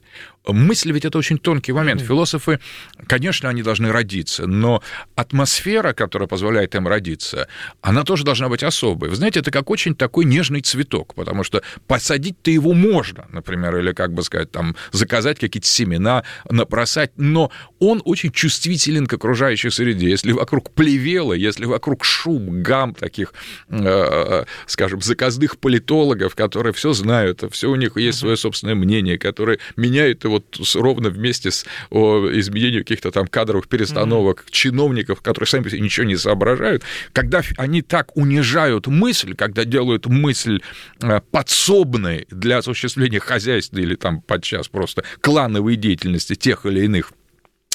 [0.54, 2.02] Мысль ведь это очень тонкий момент.
[2.02, 2.60] Философы,
[3.08, 4.82] конечно, они должны родиться, но
[5.16, 7.48] атмосфера, которая позволяет им родиться,
[7.82, 9.10] она тоже должна быть особой.
[9.10, 13.92] Вы знаете, это как очень такой нежный цветок, потому что посадить-то его можно, например, или,
[13.92, 20.10] как бы сказать, там, заказать какие-то семена, набросать, но он очень чувствителен к окружающей среде.
[20.10, 23.34] Если вокруг плевело, если вокруг шум, гам таких,
[23.70, 29.18] э, э, скажем, заказных политологов, которые все знают, все у них есть свое собственное мнение,
[29.18, 34.52] которое меняет вот ровно вместе с изменением каких-то там кадровых перестановок mm-hmm.
[34.52, 36.84] чиновников, которые сами ничего не соображают.
[37.14, 40.62] Когда они так унижают мысль, когда делают мысль
[41.02, 47.14] э, подсобной для осуществления хозяйства или там подчас просто клановой деятельности тех или иных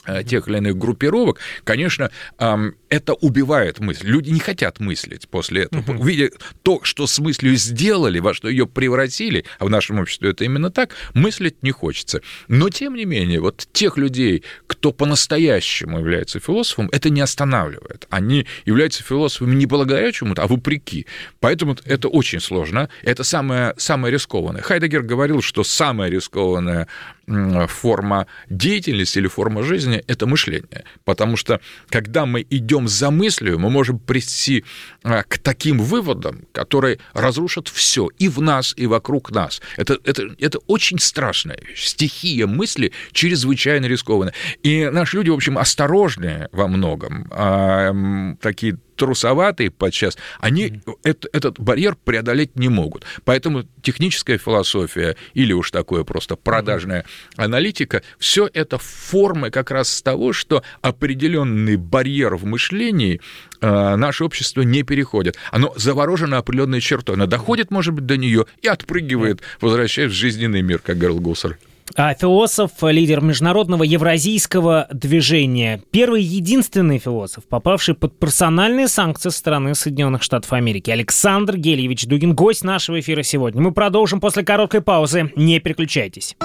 [0.06, 2.10] Э, тех или иных группировок, конечно,
[2.94, 4.06] это убивает мысль.
[4.06, 5.94] Люди не хотят мыслить после этого.
[5.96, 6.04] Угу.
[6.04, 6.30] Видя
[6.62, 10.70] то, что с мыслью сделали, во что ее превратили, а в нашем обществе это именно
[10.70, 12.20] так, мыслить не хочется.
[12.46, 18.06] Но, тем не менее, вот тех людей, кто по-настоящему является философом, это не останавливает.
[18.10, 21.06] Они являются философами не благодаря чему-то, а вопреки.
[21.40, 22.88] Поэтому это очень сложно.
[23.02, 24.62] Это самое, самое рискованное.
[24.62, 26.86] Хайдегер говорил, что самое рискованное
[27.68, 30.84] форма деятельности или форма жизни– это мышление.
[31.04, 34.64] Потому что, когда мы идем за мыслью, мы можем прийти
[35.02, 39.60] а, к таким выводам, которые разрушат все и в нас, и вокруг нас.
[39.76, 41.86] Это, это, это очень страшная вещь.
[41.86, 44.34] Стихия мысли чрезвычайно рискованная.
[44.62, 50.98] И наши люди, в общем, осторожные во многом, а, такие трусоватые подчас, они mm-hmm.
[51.04, 53.04] это, этот барьер преодолеть не могут.
[53.24, 57.44] Поэтому техническая философия или уж такое просто продажная mm-hmm.
[57.44, 63.20] аналитика, все это формы как раз того, что определенный барьер в мышлении
[63.60, 65.36] э, наше общество не переходит.
[65.50, 67.16] Оно заворожено определенной чертой.
[67.16, 71.58] Оно доходит, может быть, до нее и отпрыгивает, возвращаясь в жизненный мир, как говорил Гуссер.
[71.96, 75.82] А философ, лидер международного евразийского движения.
[75.90, 80.90] Первый единственный философ, попавший под персональные санкции со стороны Соединенных Штатов Америки.
[80.90, 83.60] Александр Гельевич Дугин, гость нашего эфира сегодня.
[83.60, 85.32] Мы продолжим после короткой паузы.
[85.36, 86.36] Не переключайтесь.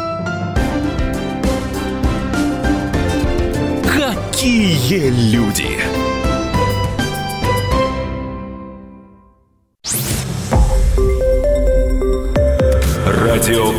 [3.84, 5.89] Какие люди!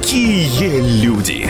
[0.00, 1.46] Какие люди!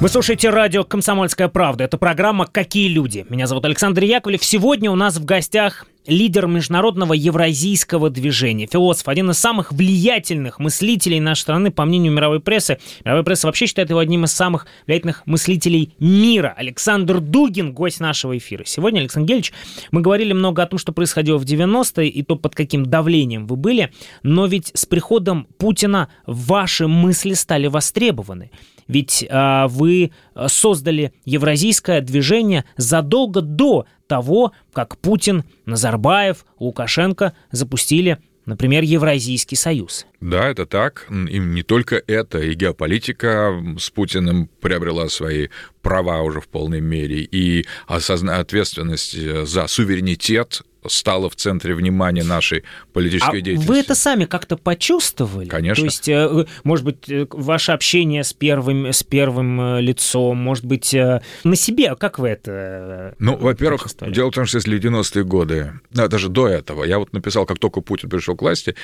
[0.00, 1.82] Вы слушаете радио «Комсомольская правда».
[1.82, 3.26] Это программа «Какие люди?».
[3.28, 4.44] Меня зовут Александр Яковлев.
[4.44, 11.20] Сегодня у нас в гостях лидер международного евразийского движения, философ, один из самых влиятельных мыслителей
[11.20, 12.78] нашей страны, по мнению мировой прессы.
[13.04, 16.54] Мировая пресса вообще считает его одним из самых влиятельных мыслителей мира.
[16.56, 18.64] Александр Дугин, гость нашего эфира.
[18.64, 19.52] Сегодня, Александр Гельевич,
[19.90, 23.56] мы говорили много о том, что происходило в 90-е и то, под каким давлением вы
[23.56, 23.92] были,
[24.22, 28.50] но ведь с приходом Путина ваши мысли стали востребованы.
[28.88, 30.12] Ведь а, вы
[30.46, 40.06] создали евразийское движение задолго до того, как Путин, Назарбаев, Лукашенко запустили Например, Евразийский союз.
[40.20, 41.08] Да, это так.
[41.10, 45.48] И не только это, и геополитика с Путиным приобрела свои
[45.82, 48.38] права уже в полной мере, и осозна...
[48.38, 53.68] ответственность за суверенитет стало в центре внимания нашей политической а деятельности.
[53.68, 55.48] Вы это сами как-то почувствовали?
[55.48, 55.82] Конечно.
[55.82, 60.64] То есть, э, может быть, э, ваше общение с первым, с первым э, лицом, может
[60.64, 65.80] быть, на себе, как вы это Ну, во-первых, дело в том, что если 90-е годы,
[65.90, 68.74] да, даже до этого, я вот написал, как только Путин пришел к власти,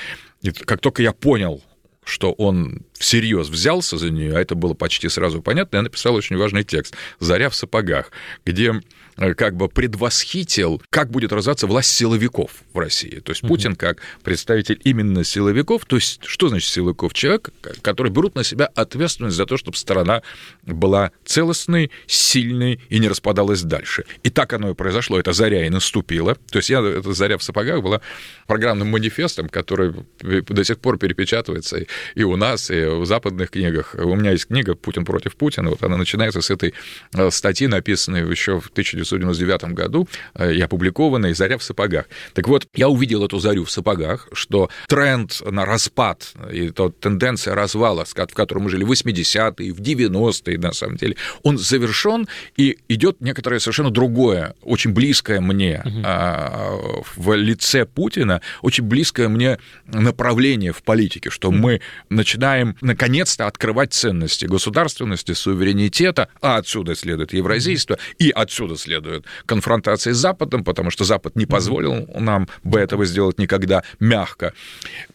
[0.65, 1.63] как только я понял,
[2.05, 6.37] что он всерьез взялся за нее, а это было почти сразу понятно, я написал очень
[6.37, 8.11] важный текст «Заря в сапогах»,
[8.45, 8.81] где
[9.17, 13.21] как бы предвосхитил, как будет развиваться власть силовиков в России.
[13.21, 17.13] То есть Путин как представитель именно силовиков, то есть что значит силовиков?
[17.15, 17.51] Человек,
[17.83, 20.23] который берут на себя ответственность за то, чтобы страна
[20.65, 24.05] была целостной, сильной и не распадалась дальше.
[24.23, 26.37] И так оно и произошло, это заря и наступила.
[26.51, 28.01] То есть я, эта заря в сапогах была
[28.47, 31.85] программным манифестом, который до сих пор перепечатывается
[32.15, 33.95] и у нас, и в западных книгах.
[33.99, 36.75] У меня есть книга «Путин против Путина», вот она начинается с этой
[37.15, 42.07] э, статьи, написанной еще в 1900 1999 году э, и опубликованной «Заря в сапогах».
[42.35, 47.55] Так вот, я увидел эту зарю в сапогах, что тренд на распад и то тенденция
[47.55, 52.79] развала, в котором мы жили в 80-е, в 90-е, на самом деле, он завершен, и
[52.89, 57.05] идет некоторое совершенно другое, очень близкое мне угу.
[57.17, 61.57] в лице Путина, очень близкое мне направление в политике, что угу.
[61.57, 69.25] мы начинаем наконец-то открывать ценности государственности, суверенитета, а отсюда следует евразийство, и отсюда следует следует
[69.47, 74.53] конфронтации с Западом, потому что Запад не позволил нам бы этого сделать никогда мягко.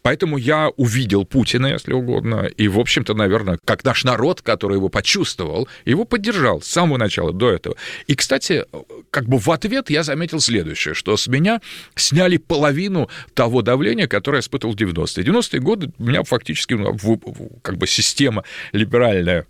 [0.02, 4.90] Поэтому я увидел Путина, если угодно, и, в общем-то, наверное, как наш народ, который его
[4.90, 7.76] почувствовал, его поддержал с самого начала, до этого.
[8.08, 8.66] И, кстати,
[9.12, 11.62] как бы в ответ я заметил следующее, что с меня
[11.96, 15.24] сняли половину того давления, которое я испытывал в 90-е.
[15.24, 16.98] 90-е годы у меня фактически ну,
[17.62, 19.46] как бы система либеральная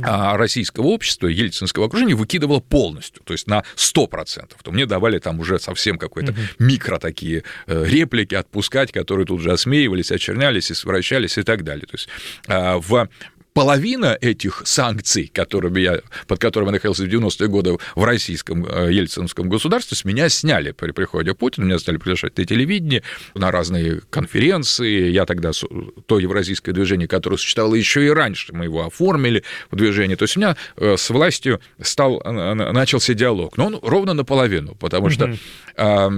[0.00, 4.52] российского общества, ельцинского окружения выкидывало полностью, то есть на 100%.
[4.62, 9.52] То мне давали там уже совсем какой-то микро такие э, реплики отпускать, которые тут же
[9.52, 11.86] осмеивались, очернялись, и извращались и так далее.
[11.86, 12.08] То есть
[12.46, 13.08] а, в
[13.54, 18.92] половина этих санкций, которыми я, под которыми я находился в 90-е годы в российском э,
[18.92, 23.02] ельцинском государстве, с меня сняли при приходе Путина, меня стали приглашать на телевидение,
[23.34, 25.10] на разные конференции.
[25.10, 25.50] Я тогда
[26.06, 30.16] то евразийское движение, которое существовало еще и раньше, мы его оформили в движение.
[30.16, 35.10] То есть у меня э, с властью стал, начался диалог, но он ровно наполовину, потому
[35.10, 35.36] что
[35.76, 36.10] э,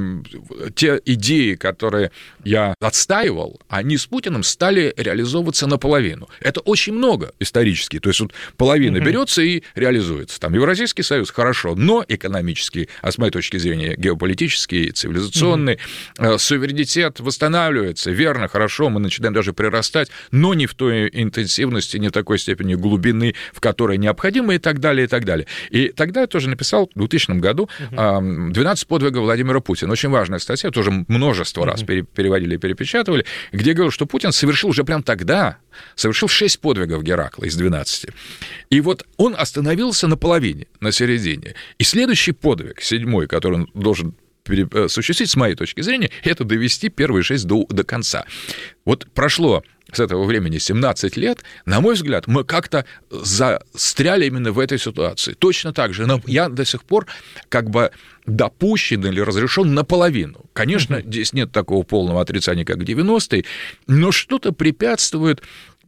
[0.74, 2.12] те идеи, которые
[2.44, 6.28] я отстаивал, они с Путиным стали реализовываться наполовину.
[6.40, 7.98] Это очень много друга исторически.
[7.98, 9.06] То есть вот половина угу.
[9.06, 10.40] берется и реализуется.
[10.40, 15.78] Там Евразийский союз хорошо, но экономический, а с моей точки зрения геополитический, цивилизационный,
[16.18, 16.38] угу.
[16.38, 18.10] суверенитет восстанавливается.
[18.10, 22.74] Верно, хорошо, мы начинаем даже прирастать, но не в той интенсивности, не в такой степени
[22.74, 25.46] глубины, в которой необходимо, и так далее, и так далее.
[25.70, 28.52] И тогда я тоже написал в 2000 году угу.
[28.52, 29.92] 12 подвигов Владимира Путина.
[29.92, 31.70] Очень важная статья, тоже множество угу.
[31.70, 35.58] раз переводили и перепечатывали, где говорил, что Путин совершил уже прям тогда,
[35.94, 38.10] совершил 6 подвигов Геракла из 12.
[38.70, 41.54] И вот он остановился на половине, на середине.
[41.78, 44.14] И следующий подвиг, седьмой, который он должен
[44.72, 48.26] осуществить, с моей точки зрения, это довести первые шесть до, до конца.
[48.84, 49.62] Вот прошло
[49.92, 55.34] с этого времени 17 лет, на мой взгляд, мы как-то застряли именно в этой ситуации.
[55.34, 56.06] Точно так же.
[56.06, 57.06] Но я до сих пор
[57.48, 57.90] как бы
[58.26, 60.44] допущен или разрешен наполовину.
[60.52, 63.44] Конечно, здесь нет такого полного отрицания, как 90-е,
[63.86, 65.42] но что-то препятствует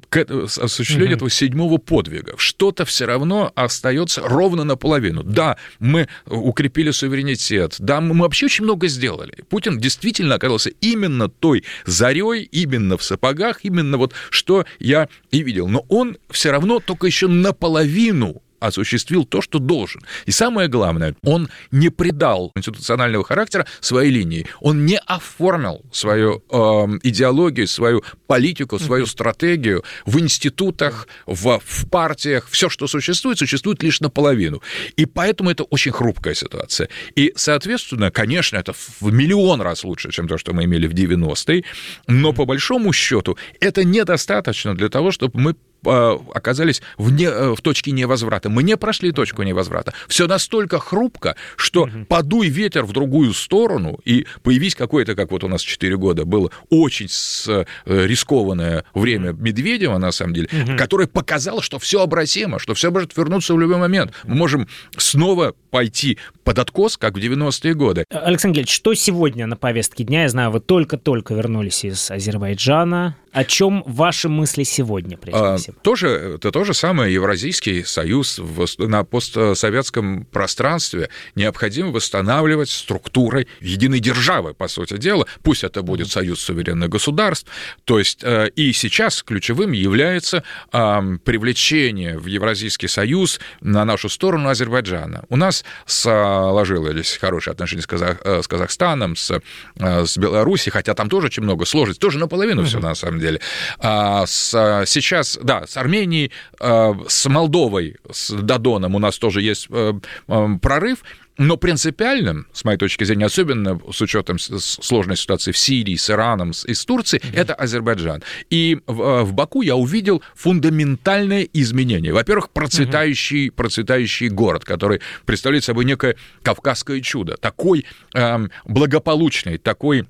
[0.08, 1.16] к осуществлению угу.
[1.16, 2.34] этого седьмого подвига.
[2.36, 5.22] Что-то все равно остается ровно наполовину.
[5.22, 9.44] Да, мы укрепили суверенитет, да, мы вообще очень много сделали.
[9.48, 15.68] Путин действительно оказался именно той зарей, именно в сапогах, именно вот что я и видел.
[15.68, 20.02] Но он все равно только еще наполовину осуществил то, что должен.
[20.26, 24.46] И самое главное, он не придал институционального характера своей линии.
[24.60, 26.56] Он не оформил свою э,
[27.02, 32.48] идеологию, свою политику, свою стратегию в институтах, в, в партиях.
[32.50, 34.62] Все, что существует, существует лишь наполовину.
[34.96, 36.88] И поэтому это очень хрупкая ситуация.
[37.14, 41.64] И, соответственно, конечно, это в миллион раз лучше, чем то, что мы имели в 90-е,
[42.06, 47.92] но по большому счету это недостаточно для того, чтобы мы оказались вне, э, в точке
[47.92, 48.48] невозврата.
[48.48, 49.92] Мы не прошли точку невозврата.
[50.08, 52.04] Все настолько хрупко, что угу.
[52.08, 56.50] подуй ветер в другую сторону, и появись какое-то, как вот у нас 4 года было,
[56.70, 57.08] очень
[57.48, 60.76] э, рискованное время Медведева, на самом деле, угу.
[60.76, 64.12] которое показало, что все обратимо, что все может вернуться в любой момент.
[64.24, 68.04] Мы можем снова пойти под откос, как в 90-е годы.
[68.10, 70.22] Александр Гельевич, что сегодня на повестке дня?
[70.22, 73.16] Я знаю, вы только-только вернулись из Азербайджана.
[73.32, 75.82] О чем ваши мысли сегодня, а, всего?
[75.82, 81.10] Тоже, это то же самое Евразийский союз в, на постсоветском пространстве.
[81.34, 85.26] Необходимо восстанавливать структурой единой державы, по сути дела.
[85.42, 87.50] Пусть это будет союз суверенных государств.
[87.84, 95.24] То есть э, и сейчас ключевым является привлечение в Евразийский союз на нашу сторону Азербайджана.
[95.28, 99.40] У нас сложились хорошие отношения с, Казах, э, с Казахстаном, с,
[99.76, 103.26] э, с Беларусью, хотя там тоже очень много сложностей, тоже наполовину все на самом деле
[103.26, 103.40] деле.
[103.78, 109.68] А с, сейчас, да, с Арменией, а, с Молдовой, с Додоном у нас тоже есть
[109.70, 109.94] э,
[110.28, 111.02] э, прорыв,
[111.38, 116.52] но принципиальным, с моей точки зрения, особенно с учетом сложной ситуации в Сирии, с Ираном
[116.66, 117.38] и с Турцией, mm-hmm.
[117.38, 118.22] это Азербайджан.
[118.50, 122.12] И в, э, в Баку я увидел фундаментальное изменение.
[122.12, 123.52] Во-первых, процветающий, mm-hmm.
[123.52, 127.36] процветающий город, который представляет собой некое кавказское чудо.
[127.36, 127.84] Такой
[128.14, 130.06] эм, благополучный, такой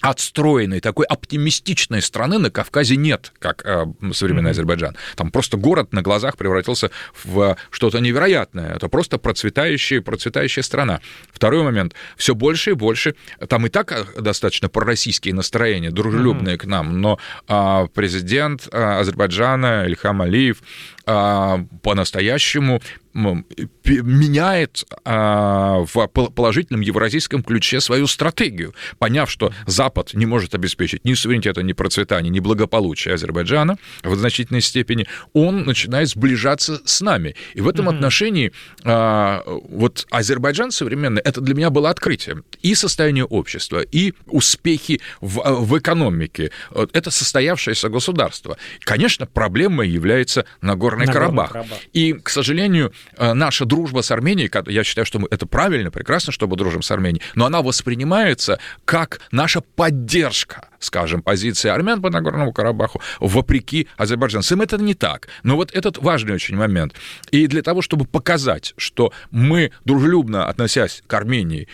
[0.00, 4.50] отстроенной, такой оптимистичной страны на Кавказе нет, как э, современный mm-hmm.
[4.50, 4.96] Азербайджан.
[5.16, 6.90] Там просто город на глазах превратился
[7.24, 8.76] в что-то невероятное.
[8.76, 11.00] Это просто процветающая, процветающая страна.
[11.32, 11.94] Второй момент.
[12.16, 13.14] Все больше и больше.
[13.48, 16.58] Там и так э, достаточно пророссийские настроения, дружелюбные mm-hmm.
[16.58, 17.18] к нам, но
[17.48, 20.62] э, президент э, Азербайджана Ильхам Алиев
[21.08, 22.80] по-настоящему
[23.14, 31.14] меняет а, в положительном евразийском ключе свою стратегию, поняв, что Запад не может обеспечить ни
[31.14, 37.34] суверенитета, ни процветания, ни благополучия Азербайджана в значительной степени, он начинает сближаться с нами.
[37.54, 37.94] И в этом mm-hmm.
[37.96, 38.52] отношении
[38.84, 42.44] а, вот Азербайджан современный, это для меня было открытием.
[42.62, 46.50] И состояние общества, и успехи в, в экономике.
[46.92, 48.56] Это состоявшееся государство.
[48.80, 51.52] Конечно, проблемой является Нагорный Нагорный Карабах.
[51.52, 51.78] Карабах.
[51.92, 56.32] И, к сожалению, э, наша дружба с Арменией, я считаю, что мы, это правильно, прекрасно,
[56.32, 62.08] что мы дружим с Арменией, но она воспринимается как наша поддержка скажем, позиции армян по
[62.08, 64.60] Нагорному Карабаху, вопреки азербайджанцам.
[64.60, 65.28] Это не так.
[65.42, 66.94] Но вот этот важный очень момент.
[67.32, 71.66] И для того, чтобы показать, что мы, дружелюбно относясь к Армении,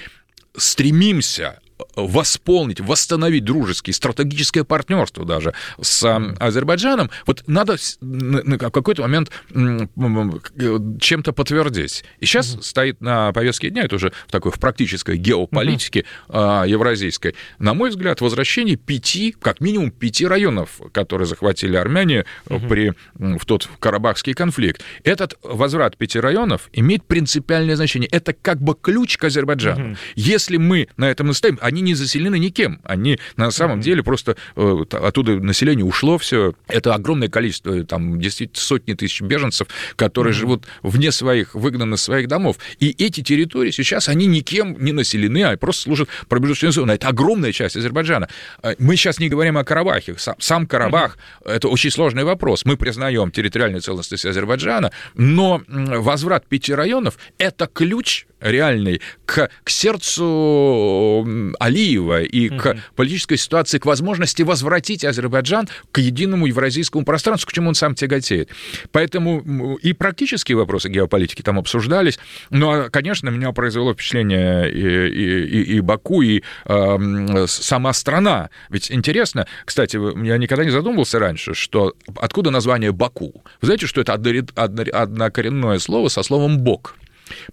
[0.56, 1.60] стремимся
[1.96, 6.04] восполнить, восстановить дружеские, стратегическое партнерство даже с
[6.38, 12.04] Азербайджаном, вот надо на какой-то момент чем-то подтвердить.
[12.20, 12.62] И сейчас mm-hmm.
[12.62, 16.68] стоит на повестке дня, это уже в такой в практической геополитике mm-hmm.
[16.68, 22.68] евразийской, на мой взгляд, возвращение пяти, как минимум пяти районов, которые захватили армяне mm-hmm.
[22.68, 24.82] при, в тот карабахский конфликт.
[25.02, 28.08] Этот возврат пяти районов имеет принципиальное значение.
[28.10, 29.92] Это как бы ключ к Азербайджану.
[29.92, 29.96] Mm-hmm.
[30.14, 32.78] Если мы на этом настоим, они не заселены никем.
[32.84, 36.52] Они на самом деле просто э, оттуда население ушло все.
[36.68, 40.36] Это огромное количество, там действительно сотни тысяч беженцев, которые mm-hmm.
[40.36, 42.58] живут вне своих, выгнаны из своих домов.
[42.80, 46.94] И эти территории сейчас, они никем не населены, а просто служат промежуточной зоной.
[46.96, 48.28] Это огромная часть Азербайджана.
[48.62, 50.16] Э, мы сейчас не говорим о Карабахе.
[50.18, 51.50] Сам, сам Карабах mm-hmm.
[51.50, 52.66] это очень сложный вопрос.
[52.66, 61.53] Мы признаем территориальную целостность Азербайджана, но возврат пяти районов– это ключ реальный к, к сердцу
[61.58, 62.58] Алиева и угу.
[62.58, 67.94] к политической ситуации, к возможности возвратить Азербайджан к единому евразийскому пространству, к чему он сам
[67.94, 68.50] тяготеет.
[68.92, 72.18] Поэтому и практические вопросы геополитики там обсуждались.
[72.50, 78.50] Но, конечно, меня произвело впечатление и, и, и, и Баку, и э, сама страна.
[78.70, 83.42] Ведь интересно, кстати, я никогда не задумывался раньше, что откуда название Баку?
[83.60, 86.96] Вы знаете, что это однокоренное слово со словом «бог»?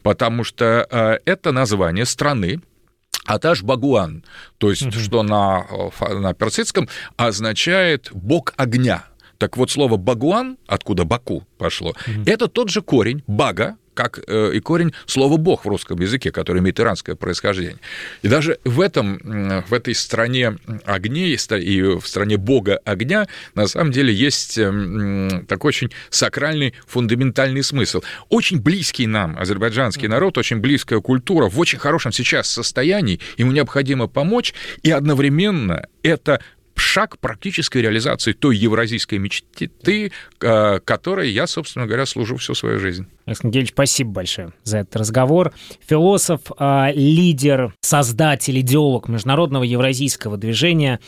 [0.04, 2.62] потому что э, это название страны,
[3.26, 4.24] Аташ Багуан,
[4.58, 9.06] то есть, mm что на, э, на персидском означает «бог огня».
[9.42, 14.52] Так вот, слово «багуан», откуда «баку» пошло, mm это тот же корень «бага», как э,
[14.54, 17.80] и корень слова «бог» в русском языке, который имеет иранское происхождение.
[18.22, 19.18] И даже в, этом,
[19.68, 24.60] в этой стране огней и в стране бога огня на самом деле есть
[25.48, 28.02] такой очень сакральный, фундаментальный смысл.
[28.30, 34.06] Очень близкий нам азербайджанский народ, очень близкая культура, в очень хорошем сейчас состоянии, ему необходимо
[34.06, 36.42] помочь, и одновременно это
[36.92, 40.12] шаг практической реализации той евразийской мечты,
[40.42, 43.08] э, которой я, собственно говоря, служу всю свою жизнь.
[43.26, 45.54] Александр Гельевич, спасибо большое за этот разговор.
[45.88, 51.00] Философ, э, лидер, создатель, идеолог международного евразийского движения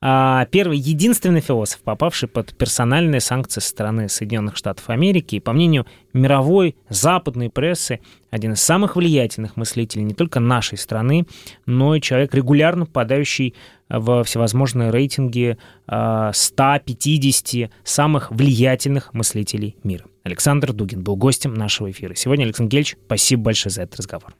[0.00, 5.86] первый, единственный философ, попавший под персональные санкции со стороны Соединенных Штатов Америки, и, по мнению
[6.12, 11.26] мировой западной прессы, один из самых влиятельных мыслителей не только нашей страны,
[11.66, 13.54] но и человек, регулярно попадающий
[13.90, 20.04] в всевозможные рейтинги 150 а, самых влиятельных мыслителей мира.
[20.22, 22.14] Александр Дугин был гостем нашего эфира.
[22.14, 24.34] Сегодня, Александр Гельевич, спасибо большое за этот разговор.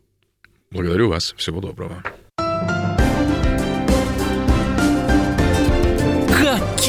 [0.71, 1.35] Благодарю вас.
[1.37, 2.03] Всего доброго.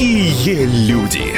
[0.02, 1.31] Какие люди!